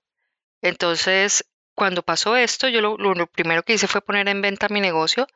Entonces, 0.61 1.45
cuando 1.75 2.03
pasó 2.03 2.35
esto, 2.35 2.69
yo 2.69 2.81
lo, 2.81 3.27
primero 3.27 3.63
que 3.63 3.73
hice 3.73 3.87
fue 3.87 4.01
poner 4.01 4.27
en 4.27 4.41
venta 4.41 4.69
mi 4.69 4.79
negocio 4.79 5.27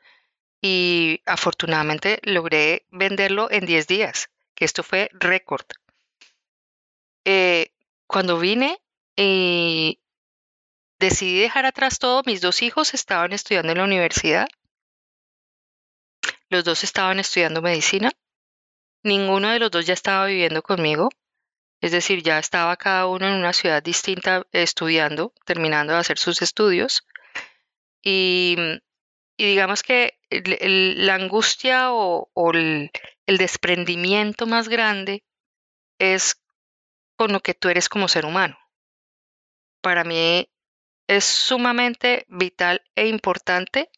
y 0.62 1.21
afortunadamente 1.26 2.19
logré 2.23 2.86
venderlo 2.91 3.50
en 3.52 3.65
10 3.65 3.88
días, 3.88 4.30
que 4.56 4.65
esto 4.65 4.84
fue 4.84 5.10
récord. 5.13 5.65
Eh, 7.26 7.71
cuando 8.08 8.39
vine 8.39 8.80
y 9.15 10.00
decidí 11.00 11.39
dejar 11.39 11.65
atrás 11.65 12.00
todo, 12.00 12.23
mis 12.26 12.41
dos 12.41 12.62
hijos 12.62 12.93
estaban 12.93 13.34
estudiando 13.34 13.71
en 13.71 13.80
la 13.80 13.84
universidad, 13.84 14.47
los 16.50 16.63
dos 16.63 16.84
estaban 16.84 17.19
estudiando 17.19 17.62
medicina, 17.62 18.12
ninguno 19.04 19.50
de 19.50 19.60
los 19.60 19.71
dos 19.71 19.86
ya 19.86 19.93
estaba 19.93 20.26
viviendo 20.26 20.62
conmigo, 20.62 21.10
es 21.82 21.92
decir, 21.92 22.24
ya 22.24 22.40
estaba 22.40 22.76
cada 22.78 23.08
uno 23.08 23.28
en 23.28 23.36
una 23.36 23.54
ciudad 23.54 23.84
distinta 23.84 24.46
estudiando, 24.52 25.34
terminando 25.46 25.94
de 25.94 26.00
hacer 26.00 26.18
sus 26.18 26.42
estudios. 26.42 27.06
Y, 28.02 28.56
digamos 29.38 29.84
que 29.84 30.20
la 30.30 31.16
angustia 31.16 31.92
o, 31.92 32.30
el, 32.54 32.92
desprendimiento 33.28 34.48
más 34.48 34.70
grande 34.70 35.24
es 36.00 36.42
con 37.16 37.32
lo 37.32 37.42
que 37.42 37.54
tú 37.54 37.70
eres 37.70 37.90
como 37.90 38.08
ser 38.08 38.26
humano. 38.26 38.58
Para 39.82 40.04
mí 40.04 40.50
es 41.08 41.26
sumamente 41.26 42.26
vital 42.28 42.84
e 42.96 43.08
importante 43.08 43.90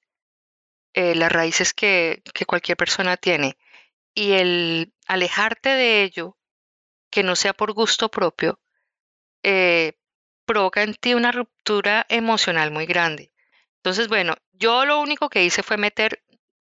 eh, 0.93 1.15
las 1.15 1.31
raíces 1.31 1.73
que, 1.73 2.21
que 2.33 2.45
cualquier 2.45 2.77
persona 2.77 3.17
tiene 3.17 3.57
y 4.13 4.33
el 4.33 4.93
alejarte 5.07 5.69
de 5.69 6.03
ello, 6.03 6.37
que 7.09 7.23
no 7.23 7.35
sea 7.35 7.53
por 7.53 7.73
gusto 7.73 8.09
propio, 8.09 8.59
eh, 9.43 9.93
provoca 10.45 10.83
en 10.83 10.95
ti 10.95 11.13
una 11.13 11.31
ruptura 11.31 12.05
emocional 12.09 12.71
muy 12.71 12.85
grande. 12.85 13.31
Entonces, 13.77 14.07
bueno, 14.07 14.35
yo 14.51 14.85
lo 14.85 14.99
único 14.99 15.29
que 15.29 15.43
hice 15.43 15.63
fue 15.63 15.77
meter, 15.77 16.23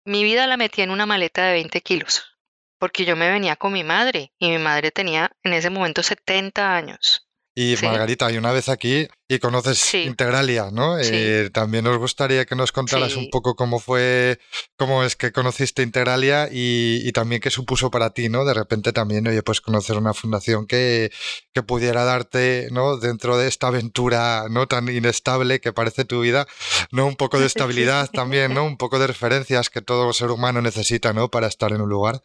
mi 0.06 0.24
vida 0.24 0.48
la 0.48 0.58
metí 0.58 0.82
en 0.82 0.92
una 0.92 1.06
maleta 1.06 1.46
de 1.46 1.54
20 1.54 1.82
kilos 1.82 2.36
porque 2.78 3.06
yo 3.06 3.16
me 3.16 3.32
venía 3.32 3.56
con 3.56 3.74
mi 3.74 3.84
madre 3.84 4.32
y 4.38 4.50
mi 4.50 4.58
madre 4.58 4.92
tenía 4.92 5.32
en 5.44 5.54
ese 5.54 5.70
momento 5.70 6.04
70 6.04 6.76
años. 6.76 7.28
Y 7.58 7.76
Margarita, 7.82 8.26
hay 8.26 8.36
una 8.36 8.52
vez 8.52 8.68
aquí 8.68 9.08
y 9.30 9.40
conoces 9.40 9.94
Integralia, 9.94 10.72
¿no? 10.74 11.00
Eh, 11.00 11.50
también 11.54 11.86
nos 11.86 11.98
gustaría 11.98 12.44
que 12.44 12.54
nos 12.54 12.74
contaras 12.74 13.16
un 13.16 13.30
poco 13.30 13.56
cómo 13.56 13.80
fue, 13.80 14.40
cómo 14.76 15.06
es 15.06 15.16
que 15.16 15.32
conociste 15.32 15.82
Integralia 15.82 16.50
y, 16.52 17.10
también 17.14 17.40
qué 17.40 17.50
supuso 17.50 17.90
para 17.90 18.10
ti, 18.10 18.28
¿no? 18.28 18.44
De 18.44 18.54
repente 18.54 18.92
también, 18.92 19.26
oye, 19.26 19.42
pues 19.42 19.62
conocer 19.62 19.98
una 19.98 20.14
fundación 20.14 20.68
que, 20.68 21.12
que, 21.54 21.64
pudiera 21.64 22.04
darte, 22.04 22.68
¿no? 22.72 22.98
Dentro 22.98 23.38
de 23.38 23.48
esta 23.48 23.68
aventura, 23.68 24.48
¿no? 24.50 24.68
Tan 24.68 24.90
inestable 24.90 25.62
que 25.62 25.72
parece 25.72 26.04
tu 26.04 26.20
vida, 26.20 26.48
¿no? 26.92 27.06
Un 27.06 27.16
poco 27.16 27.40
de 27.40 27.46
estabilidad 27.46 28.10
también, 28.12 28.54
¿no? 28.54 28.66
Un 28.66 28.76
poco 28.76 29.00
de 29.00 29.08
referencias 29.08 29.70
que 29.70 29.82
todo 29.82 30.12
ser 30.12 30.30
humano 30.30 30.62
necesita, 30.62 31.14
¿no? 31.14 31.30
Para 31.30 31.48
estar 31.48 31.72
en 31.72 31.80
un 31.80 31.90
lugar. 31.90 32.20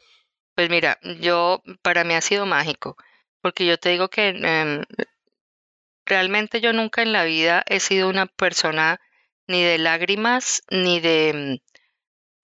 Pues 0.56 0.68
mira, 0.70 0.98
yo, 1.20 1.62
para 1.82 2.02
mí 2.02 2.14
ha 2.14 2.20
sido 2.20 2.46
mágico, 2.46 2.96
porque 3.40 3.64
yo 3.64 3.78
te 3.78 3.90
digo 3.90 4.08
que 4.08 4.30
em, 4.30 4.82
realmente 6.10 6.60
yo 6.60 6.72
nunca 6.72 7.02
en 7.02 7.12
la 7.12 7.24
vida 7.24 7.62
he 7.66 7.80
sido 7.80 8.08
una 8.08 8.26
persona 8.26 9.00
ni 9.46 9.62
de 9.62 9.78
lágrimas 9.78 10.62
ni 10.70 11.00
de, 11.00 11.62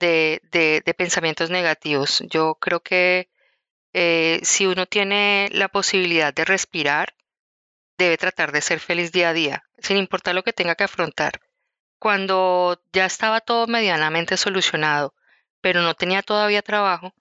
de, 0.01 0.41
de, 0.85 0.95
pensamientos 0.95 1.51
negativos. 1.51 2.23
Yo 2.31 2.55
creo 2.61 2.81
que 2.81 3.29
eh, 3.93 4.41
si 4.43 4.67
uno 4.67 4.87
tiene 4.87 5.49
la 5.53 5.69
posibilidad 5.69 6.33
de 6.33 6.45
respirar, 6.45 7.15
debe 7.99 8.17
tratar 8.17 8.53
de 8.53 8.61
ser 8.61 8.79
feliz 8.79 9.11
día 9.13 9.31
a 9.31 9.33
día, 9.33 9.65
sin 9.79 9.97
importar 9.97 10.35
lo 10.35 10.45
que 10.45 10.53
tenga 10.53 10.77
que 10.77 10.85
afrontar. 10.85 11.41
Cuando 11.99 12.81
ya 12.93 13.07
estaba 13.07 13.41
todo 13.41 13.67
medianamente 13.67 14.37
solucionado, 14.37 15.15
pero 15.61 15.83
no 15.83 15.95
tenía 15.95 16.23
todavía 16.23 16.63
trabajo, 16.63 17.15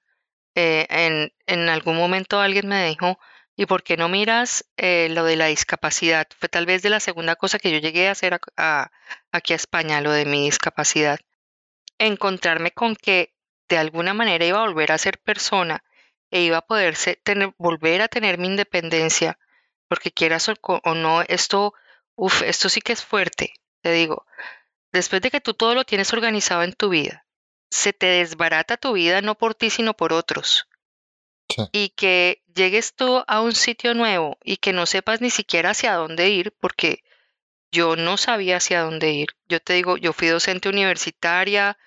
eh, 0.54 0.86
en, 0.90 1.34
en, 1.48 1.70
algún 1.70 1.98
momento 1.98 2.40
alguien 2.40 2.68
me 2.68 2.86
dijo, 2.88 3.18
¿y 3.56 3.66
por 3.66 3.84
qué 3.84 3.98
no 3.98 4.10
miras 4.10 4.66
eh, 4.78 5.08
lo 5.12 5.24
de 5.24 5.36
la 5.36 5.48
discapacidad? 5.48 6.28
Fue 6.38 6.50
tal 6.50 6.66
vez 6.66 6.82
de 6.82 6.90
la 6.90 7.00
segunda 7.00 7.36
cosa 7.36 7.60
que 7.60 7.72
yo 7.72 7.78
llegué 7.78 8.08
a 8.08 8.12
hacer 8.12 8.40
aquí 9.32 9.54
a 9.54 9.56
España, 9.56 10.02
lo 10.02 10.12
de 10.12 10.26
mi 10.26 10.46
discapacidad. 10.46 11.20
Encontrarme 11.98 12.72
con 12.72 12.96
que 12.96 13.34
de 13.70 13.78
alguna 13.78 14.14
manera 14.14 14.46
iba 14.46 14.60
a 14.60 14.66
volver 14.66 14.92
a 14.92 14.98
ser 14.98 15.20
persona 15.20 15.84
e 16.32 16.42
iba 16.42 16.58
a 16.58 16.66
poder 16.66 16.98
tener, 17.24 17.54
volver 17.58 18.02
a 18.02 18.08
tener 18.08 18.38
mi 18.38 18.48
independencia, 18.48 19.40
porque 19.88 20.12
quieras 20.12 20.50
o, 20.50 20.56
o 20.62 20.94
no, 20.94 21.22
esto, 21.22 21.74
esto 22.46 22.70
sí 22.70 22.82
que 22.82 22.94
es 22.94 23.04
fuerte, 23.04 23.54
te 23.82 23.92
digo. 23.92 24.26
Después 24.92 25.22
de 25.22 25.32
que 25.32 25.42
tú 25.42 25.54
todo 25.54 25.76
lo 25.76 25.86
tienes 25.86 26.12
organizado 26.14 26.64
en 26.64 26.74
tu 26.74 26.90
vida, 26.90 27.26
se 27.70 27.94
te 27.94 28.06
desbarata 28.08 28.78
tu 28.78 28.94
vida 28.94 29.22
no 29.22 29.36
por 29.36 29.56
ti, 29.56 29.70
sino 29.70 29.94
por 29.94 30.14
otros. 30.14 30.68
Y 31.72 31.90
que 31.90 32.42
llegues 32.54 32.94
tú 32.96 33.24
a 33.28 33.42
un 33.42 33.54
sitio 33.54 33.94
nuevo 33.94 34.38
y 34.44 34.58
que 34.58 34.74
no 34.74 34.86
sepas 34.86 35.22
ni 35.22 35.30
siquiera 35.30 35.72
hacia 35.72 35.94
dónde 35.94 36.30
ir, 36.30 36.54
porque 36.60 37.04
yo 37.72 37.96
no 37.96 38.18
sabía 38.18 38.58
hacia 38.58 38.82
dónde 38.82 39.12
ir. 39.12 39.30
Yo 39.48 39.60
te 39.60 39.74
digo, 39.74 39.98
yo 39.98 40.14
fui 40.14 40.28
docente 40.28 40.70
universitaria, 40.70 41.78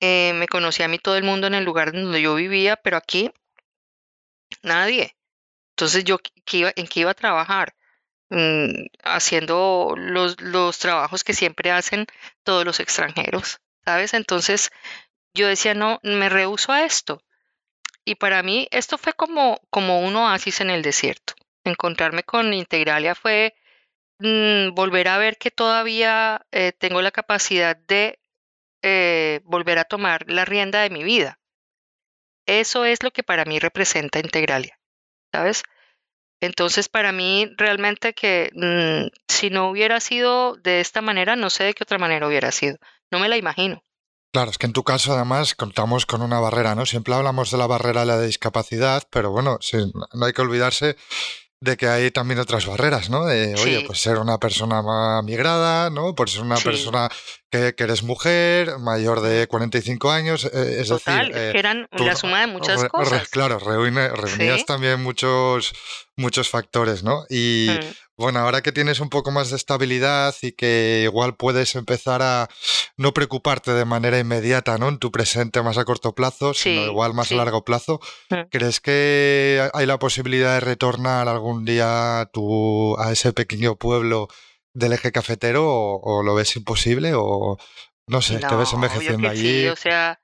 eh, 0.00 0.32
me 0.34 0.48
conocía 0.48 0.86
a 0.86 0.88
mí 0.88 0.98
todo 0.98 1.16
el 1.16 1.24
mundo 1.24 1.46
en 1.46 1.54
el 1.54 1.64
lugar 1.64 1.92
donde 1.92 2.20
yo 2.20 2.34
vivía, 2.34 2.76
pero 2.76 2.96
aquí 2.96 3.30
nadie. 4.62 5.16
Entonces 5.70 6.04
yo 6.04 6.18
iba, 6.52 6.72
en 6.74 6.86
qué 6.86 7.00
iba 7.00 7.10
a 7.10 7.14
trabajar, 7.14 7.74
mm, 8.30 8.86
haciendo 9.04 9.94
los, 9.96 10.40
los 10.40 10.78
trabajos 10.78 11.24
que 11.24 11.34
siempre 11.34 11.70
hacen 11.70 12.06
todos 12.42 12.64
los 12.64 12.80
extranjeros, 12.80 13.60
¿sabes? 13.84 14.14
Entonces 14.14 14.70
yo 15.34 15.48
decía, 15.48 15.74
no, 15.74 16.00
me 16.02 16.28
rehuso 16.28 16.72
a 16.72 16.84
esto. 16.84 17.22
Y 18.06 18.14
para 18.14 18.42
mí 18.44 18.68
esto 18.70 18.98
fue 18.98 19.12
como, 19.14 19.60
como 19.68 20.00
un 20.00 20.14
oasis 20.14 20.60
en 20.60 20.70
el 20.70 20.82
desierto. 20.82 21.34
Encontrarme 21.64 22.22
con 22.22 22.54
Integralia 22.54 23.16
fue 23.16 23.54
mm, 24.20 24.74
volver 24.74 25.08
a 25.08 25.18
ver 25.18 25.38
que 25.38 25.50
todavía 25.50 26.46
eh, 26.52 26.72
tengo 26.72 27.02
la 27.02 27.10
capacidad 27.10 27.76
de 27.76 28.20
eh, 28.82 29.40
volver 29.44 29.80
a 29.80 29.84
tomar 29.84 30.30
la 30.30 30.44
rienda 30.44 30.82
de 30.82 30.90
mi 30.90 31.02
vida. 31.02 31.40
Eso 32.46 32.84
es 32.84 33.02
lo 33.02 33.10
que 33.10 33.24
para 33.24 33.44
mí 33.44 33.58
representa 33.58 34.20
Integralia, 34.20 34.78
¿sabes? 35.32 35.64
Entonces, 36.40 36.88
para 36.88 37.10
mí, 37.10 37.50
realmente 37.56 38.14
que 38.14 38.50
mm, 38.54 39.08
si 39.28 39.50
no 39.50 39.70
hubiera 39.70 39.98
sido 39.98 40.56
de 40.56 40.80
esta 40.80 41.02
manera, 41.02 41.34
no 41.34 41.50
sé 41.50 41.64
de 41.64 41.74
qué 41.74 41.82
otra 41.82 41.98
manera 41.98 42.28
hubiera 42.28 42.52
sido. 42.52 42.76
No 43.10 43.18
me 43.18 43.28
la 43.28 43.36
imagino. 43.36 43.82
Claro, 44.36 44.50
es 44.50 44.58
que 44.58 44.66
en 44.66 44.74
tu 44.74 44.84
caso 44.84 45.14
además 45.14 45.54
contamos 45.54 46.04
con 46.04 46.20
una 46.20 46.38
barrera, 46.38 46.74
¿no? 46.74 46.84
Siempre 46.84 47.14
hablamos 47.14 47.50
de 47.50 47.56
la 47.56 47.66
barrera 47.66 48.00
de 48.00 48.06
la 48.06 48.20
discapacidad, 48.20 49.02
pero 49.08 49.30
bueno, 49.30 49.58
no 50.12 50.26
hay 50.26 50.34
que 50.34 50.42
olvidarse 50.42 50.98
de 51.60 51.78
que 51.78 51.88
hay 51.88 52.10
también 52.10 52.38
otras 52.38 52.66
barreras, 52.66 53.08
¿no? 53.08 53.24
De, 53.24 53.54
oye, 53.54 53.84
pues 53.86 53.98
ser 53.98 54.18
una 54.18 54.36
persona 54.36 54.82
migrada, 55.22 55.88
¿no? 55.88 56.14
Por 56.14 56.28
ser 56.28 56.42
una 56.42 56.58
persona 56.58 57.08
que, 57.48 57.74
eres 57.78 58.02
mujer, 58.02 58.78
mayor 58.78 59.22
de 59.22 59.46
45 59.46 60.10
años, 60.10 60.44
eh, 60.44 60.80
es 60.82 60.90
decir... 60.90 61.32
Eh, 61.34 61.52
que 61.52 61.58
eran 61.58 61.88
la 61.92 62.14
suma 62.14 62.42
de 62.42 62.48
muchas 62.48 62.84
cosas. 62.90 63.28
claro, 63.30 63.58
reunías 63.58 64.66
también 64.66 65.02
muchos, 65.02 65.72
muchos 66.14 66.50
factores, 66.50 67.02
¿no? 67.02 67.24
Y... 67.30 67.68
Mm. 67.70 68.05
Bueno, 68.18 68.38
ahora 68.38 68.62
que 68.62 68.72
tienes 68.72 69.00
un 69.00 69.10
poco 69.10 69.30
más 69.30 69.50
de 69.50 69.56
estabilidad 69.56 70.34
y 70.40 70.52
que 70.52 71.02
igual 71.04 71.36
puedes 71.36 71.74
empezar 71.74 72.22
a 72.22 72.48
no 72.96 73.12
preocuparte 73.12 73.72
de 73.72 73.84
manera 73.84 74.18
inmediata, 74.18 74.78
¿no? 74.78 74.88
En 74.88 74.98
tu 74.98 75.12
presente 75.12 75.60
más 75.60 75.76
a 75.76 75.84
corto 75.84 76.14
plazo, 76.14 76.54
sino 76.54 76.86
igual 76.86 77.12
más 77.12 77.30
a 77.32 77.34
largo 77.34 77.62
plazo, 77.64 78.00
mm. 78.30 78.48
¿crees 78.50 78.80
que 78.80 79.68
hay 79.74 79.84
la 79.84 79.98
posibilidad 79.98 80.54
de 80.54 80.60
retornar 80.60 81.28
algún 81.28 81.66
día 81.66 82.20
a, 82.20 82.26
tu, 82.26 82.96
a 82.98 83.12
ese 83.12 83.34
pequeño 83.34 83.76
pueblo 83.76 84.28
del 84.72 84.94
eje 84.94 85.12
cafetero 85.12 85.66
o, 85.68 86.22
lo 86.22 86.34
ves 86.34 86.56
imposible 86.56 87.12
o 87.14 87.58
no 88.06 88.22
sé, 88.22 88.38
te 88.38 88.54
ves 88.54 88.72
envejeciendo 88.72 89.28
allí? 89.28 89.62
Sí, 89.62 89.68
o 89.68 89.76
sea, 89.76 90.20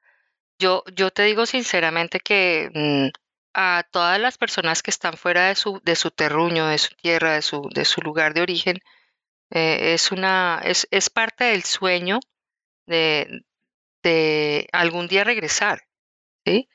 yo, 0.59 0.83
yo 0.95 1.11
te 1.11 1.25
digo 1.25 1.45
sinceramente 1.45 2.21
que 2.21 2.71
mm, 2.73 3.09
a 3.55 3.85
todas 3.91 4.19
las 4.21 4.39
personas 4.39 4.83
que 4.83 4.91
están 4.91 5.17
fuera 5.17 5.49
de 5.49 5.55
su, 5.55 5.81
de 5.85 5.97
su 5.97 6.11
terruño, 6.11 6.67
de 6.67 6.79
su 6.79 6.95
tierra, 6.95 7.35
de 7.35 7.43
su, 7.43 7.69
de 7.75 7.85
su 7.85 8.01
lugar 8.01 8.35
de 8.35 8.43
origen, 8.43 8.79
eh, 9.51 9.93
es, 9.95 10.13
una, 10.13 10.61
es, 10.65 10.89
es, 10.91 11.11
parte 11.11 11.45
del 11.45 11.63
sueño 11.63 12.21
de, 12.87 13.45
de, 14.03 14.69
algún 14.73 15.09
día 15.09 15.25
regresar. 15.25 15.83
¿sí? 16.45 16.69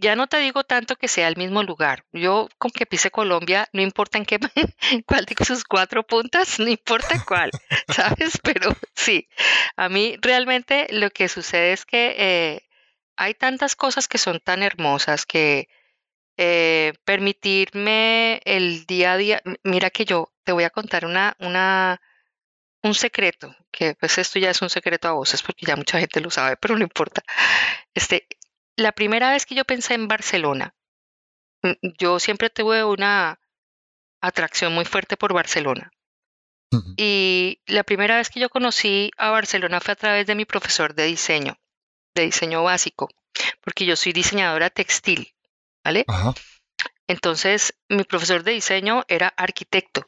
ya 0.00 0.16
no 0.16 0.26
te 0.26 0.38
digo 0.38 0.64
tanto 0.64 0.96
que 0.96 1.08
sea 1.08 1.28
el 1.28 1.36
mismo 1.36 1.62
lugar. 1.62 2.04
Yo 2.12 2.48
con 2.58 2.70
que 2.70 2.86
pise 2.86 3.10
Colombia, 3.10 3.68
no 3.72 3.82
importa 3.82 4.18
en 4.18 4.24
qué, 4.24 4.38
cuál 5.06 5.24
de 5.26 5.44
sus 5.44 5.64
cuatro 5.64 6.02
puntas, 6.04 6.58
no 6.58 6.68
importa 6.68 7.22
cuál, 7.26 7.50
¿sabes? 7.88 8.38
Pero 8.42 8.74
sí, 8.94 9.28
a 9.76 9.88
mí 9.88 10.16
realmente 10.20 10.86
lo 10.90 11.10
que 11.10 11.28
sucede 11.28 11.72
es 11.72 11.84
que 11.84 12.14
eh, 12.18 12.62
hay 13.16 13.34
tantas 13.34 13.76
cosas 13.76 14.08
que 14.08 14.18
son 14.18 14.40
tan 14.40 14.62
hermosas 14.62 15.26
que 15.26 15.68
eh, 16.36 16.94
permitirme 17.04 18.40
el 18.44 18.86
día 18.86 19.12
a 19.12 19.16
día, 19.16 19.42
mira 19.62 19.90
que 19.90 20.04
yo 20.04 20.32
te 20.44 20.52
voy 20.52 20.64
a 20.64 20.70
contar 20.70 21.04
una, 21.04 21.36
una, 21.38 22.00
un 22.82 22.94
secreto, 22.94 23.54
que 23.70 23.94
pues 23.94 24.18
esto 24.18 24.38
ya 24.38 24.50
es 24.50 24.62
un 24.62 24.70
secreto 24.70 25.08
a 25.08 25.12
voces 25.12 25.42
porque 25.42 25.66
ya 25.66 25.76
mucha 25.76 25.98
gente 26.00 26.20
lo 26.20 26.30
sabe, 26.30 26.56
pero 26.56 26.76
no 26.76 26.82
importa. 26.82 27.22
Este, 27.94 28.26
la 28.76 28.92
primera 28.92 29.30
vez 29.30 29.46
que 29.46 29.54
yo 29.54 29.64
pensé 29.64 29.94
en 29.94 30.08
Barcelona, 30.08 30.74
yo 31.98 32.18
siempre 32.18 32.50
tuve 32.50 32.84
una 32.84 33.38
atracción 34.20 34.72
muy 34.74 34.84
fuerte 34.84 35.16
por 35.16 35.32
Barcelona. 35.32 35.90
Y 36.96 37.60
la 37.66 37.82
primera 37.82 38.16
vez 38.16 38.30
que 38.30 38.38
yo 38.38 38.48
conocí 38.48 39.10
a 39.16 39.30
Barcelona 39.30 39.80
fue 39.80 39.92
a 39.92 39.96
través 39.96 40.26
de 40.26 40.36
mi 40.36 40.44
profesor 40.44 40.94
de 40.94 41.06
diseño, 41.06 41.58
de 42.14 42.22
diseño 42.22 42.62
básico, 42.62 43.08
porque 43.60 43.86
yo 43.86 43.96
soy 43.96 44.12
diseñadora 44.12 44.70
textil, 44.70 45.34
¿vale? 45.84 46.04
Entonces, 47.06 47.74
mi 47.88 48.04
profesor 48.04 48.44
de 48.44 48.52
diseño 48.52 49.04
era 49.08 49.28
arquitecto. 49.28 50.06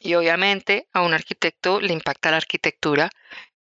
Y 0.00 0.14
obviamente 0.14 0.88
a 0.92 1.02
un 1.02 1.14
arquitecto 1.14 1.80
le 1.80 1.92
impacta 1.92 2.30
la 2.30 2.38
arquitectura 2.38 3.10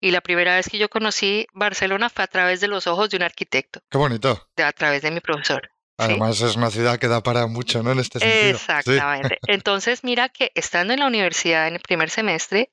y 0.02 0.12
la 0.12 0.22
primera 0.22 0.56
vez 0.56 0.70
que 0.70 0.78
yo 0.78 0.90
conocí 0.90 1.46
Barcelona 1.54 2.10
fue 2.10 2.24
a 2.24 2.28
través 2.28 2.62
de 2.62 2.68
los 2.68 2.88
ojos 2.88 3.10
de 3.10 3.18
un 3.18 3.24
arquitecto. 3.24 3.82
Qué 3.90 3.98
bonito. 3.98 4.50
a 4.58 4.72
través 4.72 5.02
de 5.02 5.12
mi 5.12 5.20
profesor. 5.20 5.70
Además 5.98 6.40
es 6.40 6.56
una 6.56 6.72
ciudad 6.72 6.98
que 6.98 7.10
da 7.10 7.22
para 7.22 7.48
mucho, 7.48 7.84
¿no? 7.84 7.92
En 7.92 8.00
este 8.00 8.20
sentido. 8.20 8.52
Exactamente. 8.52 9.38
Entonces, 9.48 10.06
mira 10.06 10.30
que 10.30 10.52
estando 10.56 10.94
en 10.94 11.02
la 11.02 11.08
universidad 11.08 11.68
en 11.68 11.74
el 11.74 11.82
primer 11.82 12.10
semestre, 12.10 12.72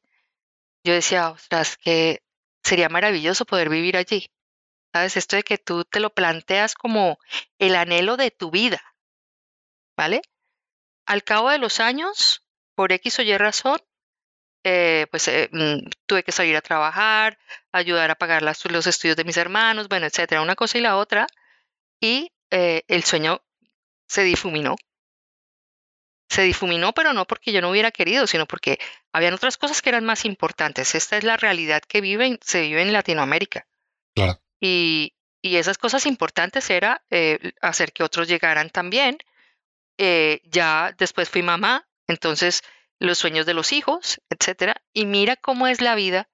yo 0.84 0.92
decía, 0.92 1.30
ostras, 1.30 1.76
que 1.76 2.22
sería 2.62 2.88
maravilloso 2.88 3.44
poder 3.44 3.68
vivir 3.68 3.96
allí. 3.96 4.30
¿Sabes? 4.96 5.18
Esto 5.18 5.36
de 5.36 5.42
que 5.42 5.58
tú 5.58 5.84
te 5.84 6.00
lo 6.00 6.08
planteas 6.08 6.74
como 6.74 7.18
el 7.58 7.76
anhelo 7.76 8.16
de 8.16 8.30
tu 8.30 8.50
vida. 8.50 8.80
¿Vale? 9.94 10.22
Al 11.04 11.22
cabo 11.22 11.50
de 11.50 11.58
los 11.58 11.80
años, 11.80 12.46
por 12.74 12.92
X 12.92 13.18
o 13.18 13.22
Y 13.22 13.36
razón, 13.36 13.78
eh, 14.64 15.06
pues 15.10 15.28
eh, 15.28 15.50
mm, 15.52 15.90
tuve 16.06 16.22
que 16.22 16.32
salir 16.32 16.56
a 16.56 16.62
trabajar, 16.62 17.38
ayudar 17.72 18.10
a 18.10 18.14
pagar 18.14 18.40
los 18.40 18.86
estudios 18.86 19.18
de 19.18 19.24
mis 19.24 19.36
hermanos, 19.36 19.88
bueno, 19.88 20.06
etcétera, 20.06 20.40
una 20.40 20.56
cosa 20.56 20.78
y 20.78 20.80
la 20.80 20.96
otra, 20.96 21.26
y 22.00 22.32
eh, 22.50 22.82
el 22.88 23.04
sueño 23.04 23.42
se 24.08 24.22
difuminó. 24.22 24.76
Se 26.30 26.40
difuminó, 26.40 26.94
pero 26.94 27.12
no 27.12 27.26
porque 27.26 27.52
yo 27.52 27.60
no 27.60 27.68
hubiera 27.68 27.90
querido, 27.90 28.26
sino 28.26 28.46
porque 28.46 28.78
habían 29.12 29.34
otras 29.34 29.58
cosas 29.58 29.82
que 29.82 29.90
eran 29.90 30.06
más 30.06 30.24
importantes. 30.24 30.94
Esta 30.94 31.18
es 31.18 31.24
la 31.24 31.36
realidad 31.36 31.82
que 31.86 32.00
vive, 32.00 32.38
se 32.40 32.62
vive 32.62 32.80
en 32.80 32.94
Latinoamérica. 32.94 33.66
Claro. 34.14 34.40
Y, 34.60 35.14
y 35.42 35.56
esas 35.56 35.78
cosas 35.78 36.06
importantes 36.06 36.70
era 36.70 37.04
hacer 37.60 37.92
que 37.92 38.02
otros 38.02 38.28
llegaran 38.28 38.70
también. 38.70 39.18
ya 39.98 40.94
después 40.98 41.30
fui 41.30 41.42
mamá, 41.42 41.88
entonces 42.06 42.62
los 42.98 43.18
sueños 43.18 43.46
de 43.46 43.54
los 43.54 43.72
hijos, 43.72 44.20
etcétera. 44.30 44.82
Y 44.92 45.06
mira 45.06 45.36
cómo 45.36 45.66
es 45.66 45.80
la 45.80 45.94
vida 45.94 46.28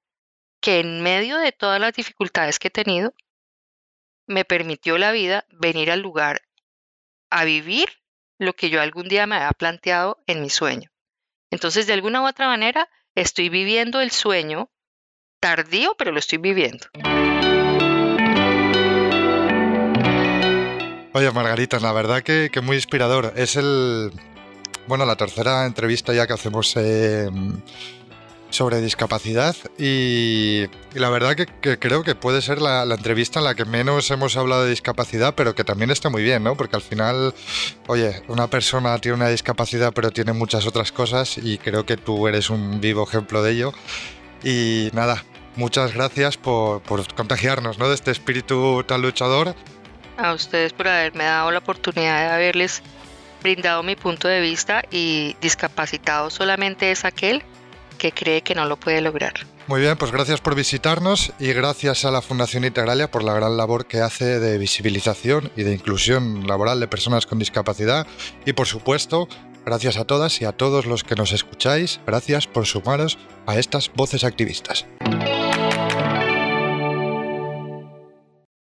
que 0.61 0.78
en 0.78 1.02
medio 1.02 1.38
de 1.38 1.52
todas 1.52 1.80
las 1.80 1.92
dificultades 1.92 2.58
que 2.58 2.68
he 2.68 2.70
tenido, 2.70 3.14
me 4.26 4.44
permitió 4.44 4.96
la 4.96 5.11
vida 5.11 5.44
venir 5.50 5.90
al 5.90 6.00
lugar 6.00 6.42
a 7.30 7.44
vivir 7.44 7.88
lo 8.38 8.54
que 8.54 8.70
yo 8.70 8.80
algún 8.80 9.08
día 9.08 9.26
me 9.26 9.37
había 9.37 9.50
planteado 9.50 10.22
en 10.26 10.40
mi 10.40 10.50
sueño. 10.50 10.90
Entonces, 11.50 11.87
de 11.87 11.92
alguna 11.92 12.22
u 12.22 12.26
otra 12.26 12.46
manera, 12.46 12.88
estoy 13.14 13.48
viviendo 13.48 14.00
el 14.00 14.11
sueño 14.11 14.70
tardío, 15.40 15.94
pero 15.98 16.12
lo 16.12 16.18
estoy 16.20 16.38
viviendo. 16.38 16.87
Oye, 21.14 21.31
Margarita, 21.31 21.79
la 21.79 21.92
verdad 21.92 22.22
que, 22.22 22.51
que 22.51 22.61
muy 22.62 22.77
inspirador. 22.77 23.35
Es 23.37 23.57
el, 23.57 24.12
bueno, 24.87 25.05
la 25.05 25.16
tercera 25.16 25.66
entrevista 25.66 26.12
ya 26.12 26.27
que 26.27 26.33
hacemos 26.33 26.75
eh, 26.77 27.29
sobre 28.51 28.81
discapacidad 28.81 29.57
y, 29.79 30.66
la 30.94 31.09
verdad 31.09 31.35
que, 31.37 31.79
creo 31.79 32.03
que 32.03 32.14
puede 32.14 32.42
ser 32.42 32.61
la, 32.61 32.83
entrevista 32.85 33.38
en 33.38 33.44
la 33.44 33.55
que 33.55 33.64
menos 33.64 34.11
hemos 34.11 34.37
hablado 34.37 34.64
de 34.64 34.70
discapacidad, 34.70 35.35
pero 35.35 35.55
que 35.55 35.64
también 35.64 35.90
está 35.90 36.11
muy 36.11 36.22
bien, 36.22 36.42
¿no? 36.44 36.57
Porque 36.57 36.77
al 36.77 36.83
final, 36.83 37.35
oye, 37.87 38.22
una 38.29 38.48
persona 38.48 38.98
tiene 38.98 39.16
una 39.16 39.29
discapacidad 39.29 39.92
pero 39.94 40.11
tiene 40.11 40.33
muchas 40.33 40.66
otras 40.66 40.92
cosas 40.92 41.38
y 41.38 41.59
creo 41.59 41.87
que 41.87 41.96
tú 41.96 42.27
eres 42.29 42.51
un 42.51 42.81
vivo 42.81 43.05
ejemplo 43.05 43.42
de 43.42 43.53
ello. 43.53 43.72
Y 44.44 44.90
nada, 44.92 45.25
muchas 45.57 45.94
gracias 45.94 46.37
por, 46.37 46.83
por 46.83 47.07
contagiarnos, 47.14 47.79
¿no? 47.79 47.88
De 47.88 47.94
este 47.94 48.11
espíritu 48.11 48.83
tan 48.85 49.03
luchador. 49.03 49.55
A 50.16 50.33
ustedes 50.33 50.72
por 50.72 50.88
haberme 50.88 51.25
dado 51.25 51.51
la 51.51 51.59
oportunidad 51.59 52.20
de 52.20 52.35
haberles 52.35 52.83
brindado 53.42 53.83
mi 53.83 53.96
punto 53.96 54.29
de 54.29 54.40
vista 54.40 54.83
y 54.90 55.37
discapacitado 55.40 56.31
solamente 56.31 56.90
es 56.90 57.05
aquel 57.05 57.42
que 57.98 58.12
cree 58.12 58.42
que 58.42 58.55
no 58.55 58.66
lo 58.66 58.77
puede 58.77 59.01
lograr. 59.01 59.35
Muy 59.68 59.81
bien, 59.81 59.96
pues 59.96 60.11
gracias 60.11 60.40
por 60.40 60.57
visitarnos 60.57 61.33
y 61.38 61.53
gracias 61.53 62.05
a 62.05 62.11
la 62.11 62.20
Fundación 62.20 62.64
Integralia 62.64 63.11
por 63.11 63.22
la 63.22 63.33
gran 63.33 63.57
labor 63.57 63.87
que 63.87 64.01
hace 64.01 64.40
de 64.40 64.59
visibilización 64.59 65.53
y 65.57 65.62
de 65.62 65.72
inclusión 65.72 66.46
laboral 66.46 66.81
de 66.81 66.88
personas 66.88 67.27
con 67.27 67.38
discapacidad 67.38 68.07
y 68.44 68.55
por 68.55 68.66
supuesto, 68.66 69.29
gracias 69.64 69.96
a 69.98 70.05
todas 70.05 70.40
y 70.40 70.44
a 70.44 70.53
todos 70.53 70.87
los 70.87 71.05
que 71.05 71.14
nos 71.14 71.33
escucháis, 71.33 72.01
gracias 72.07 72.48
por 72.48 72.66
sumaros 72.66 73.18
a 73.46 73.57
estas 73.59 73.92
voces 73.94 74.25
activistas. 74.25 74.85